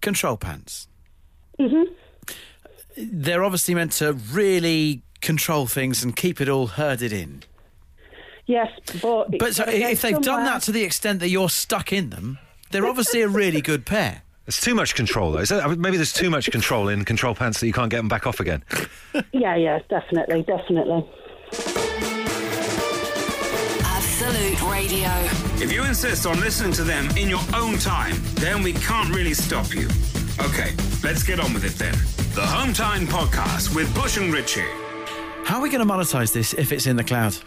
Control 0.02 0.38
pants. 0.38 0.88
hmm 1.60 1.84
They're 2.98 3.44
obviously 3.44 3.76
meant 3.76 3.94
to 3.94 4.14
really 4.14 5.04
control 5.22 5.68
things 5.68 6.04
and 6.04 6.16
keep 6.16 6.42
it 6.42 6.50
all 6.50 6.68
herded 6.68 7.14
in. 7.14 7.44
Yes, 8.48 8.68
but 9.02 9.38
But 9.38 9.56
so 9.56 9.64
if 9.68 10.02
they've 10.02 10.20
done 10.22 10.44
that 10.46 10.64
to 10.64 10.72
the 10.72 10.84
extent 10.84 11.20
that 11.20 11.30
you're 11.30 11.50
stuck 11.50 11.94
in 11.94 12.10
them, 12.10 12.40
they're 12.72 12.88
obviously 12.88 13.22
a 13.22 13.28
really 13.28 13.62
good 13.62 13.86
pair. 13.86 14.24
There's 14.46 14.60
too 14.60 14.76
much 14.76 14.96
control 14.96 15.32
though. 15.32 15.40
Is 15.40 15.50
there, 15.50 15.62
I 15.62 15.68
mean, 15.68 15.80
maybe 15.80 15.98
there's 15.98 16.12
too 16.14 16.30
much 16.30 16.52
control 16.52 16.90
in 16.90 17.06
control 17.06 17.36
pants 17.36 17.60
that 17.60 17.68
you 17.68 17.74
can't 17.74 17.90
get 17.92 17.98
them 17.98 18.10
back 18.10 18.26
off 18.28 18.40
again. 18.40 18.64
yeah, 19.32 19.56
yeah, 19.56 19.80
definitely, 19.90 20.44
definitely. 20.44 21.08
Absolute 24.82 25.06
Radio. 25.06 25.64
If 25.64 25.72
you 25.72 25.84
insist 25.84 26.26
on 26.26 26.40
listening 26.40 26.74
to 26.74 26.84
them 26.84 27.08
in 27.18 27.30
your 27.30 27.42
own 27.56 27.78
time, 27.78 28.16
then 28.36 28.64
we 28.64 28.74
can't 28.74 29.14
really 29.14 29.34
stop 29.34 29.74
you. 29.74 29.88
Okay, 30.40 30.72
let's 31.04 31.24
get 31.24 31.40
on 31.40 31.54
with 31.54 31.64
it 31.64 31.74
then. 31.74 31.94
The 32.34 32.46
Home 32.46 32.74
Time 32.74 33.06
Podcast 33.06 33.76
with 33.76 33.94
Bush 33.94 34.18
and 34.18 34.34
Richie. 34.34 34.62
How 35.44 35.58
are 35.58 35.62
we 35.62 35.70
going 35.70 35.86
to 35.86 35.92
monetize 35.94 36.34
this 36.34 36.54
if 36.54 36.72
it's 36.72 36.88
in 36.88 36.96
the 36.96 37.04
cloud? 37.04 37.38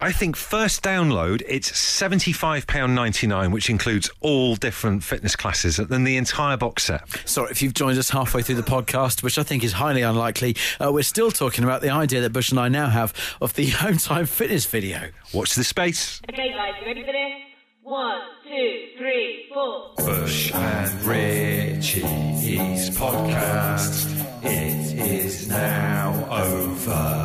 I 0.00 0.12
think 0.12 0.36
first 0.36 0.84
download 0.84 1.42
it's 1.48 1.76
seventy 1.76 2.32
five 2.32 2.68
pound 2.68 2.94
ninety 2.94 3.26
nine, 3.26 3.50
which 3.50 3.68
includes 3.68 4.08
all 4.20 4.54
different 4.54 5.02
fitness 5.02 5.34
classes, 5.34 5.80
and 5.80 5.88
then 5.88 6.04
the 6.04 6.16
entire 6.16 6.56
box 6.56 6.84
set. 6.84 7.08
Sorry 7.28 7.50
if 7.50 7.62
you've 7.62 7.74
joined 7.74 7.98
us 7.98 8.10
halfway 8.10 8.42
through 8.42 8.54
the 8.56 8.62
podcast, 8.62 9.24
which 9.24 9.38
I 9.38 9.42
think 9.42 9.64
is 9.64 9.72
highly 9.72 10.02
unlikely. 10.02 10.54
Uh, 10.78 10.92
we're 10.92 11.02
still 11.02 11.32
talking 11.32 11.64
about 11.64 11.82
the 11.82 11.90
idea 11.90 12.20
that 12.20 12.32
Bush 12.32 12.50
and 12.50 12.60
I 12.60 12.68
now 12.68 12.88
have 12.88 13.12
of 13.40 13.54
the 13.54 13.66
home 13.70 13.98
time 13.98 14.26
fitness 14.26 14.66
video. 14.66 15.10
Watch 15.34 15.56
the 15.56 15.64
space. 15.64 16.20
Okay, 16.30 16.52
guys, 16.52 16.74
you 16.80 16.86
ready 16.86 17.00
for 17.04 17.12
this? 17.12 17.47
One, 17.88 18.20
two, 18.44 18.88
three, 18.98 19.46
four. 19.48 19.92
Bush 19.96 20.52
and 20.52 21.02
Richie's 21.04 22.90
podcast. 22.90 24.44
It 24.44 24.98
is 25.10 25.48
now 25.48 26.12
over. 26.30 27.16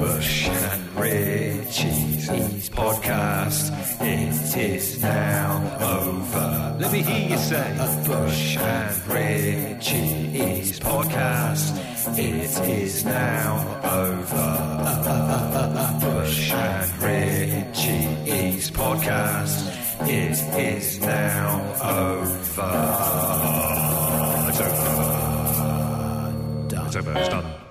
Bush 0.00 0.48
and 0.48 0.96
Richie's 0.96 2.70
podcast. 2.70 3.70
It 4.00 4.56
is 4.56 5.02
now 5.02 5.60
over. 5.78 6.78
Let 6.80 6.90
me 6.90 7.02
hear 7.02 7.28
you 7.32 7.36
say. 7.36 7.68
Bush 8.06 8.56
and 8.56 9.06
Richie's 9.08 10.80
podcast. 10.80 12.18
It 12.18 12.58
is 12.66 13.04
now 13.04 13.78
over. 13.84 14.78
Bush 16.00 16.50
and 16.50 17.02
Richie's 17.02 18.70
podcast. 18.70 19.01
It 19.04 20.40
is 20.58 21.00
now 21.00 21.60
over. 21.82 22.72
It's 24.48 24.60
over. 24.60 25.02
It's 26.86 26.96
over. 26.96 27.18
It's 27.18 27.28
done. 27.28 27.61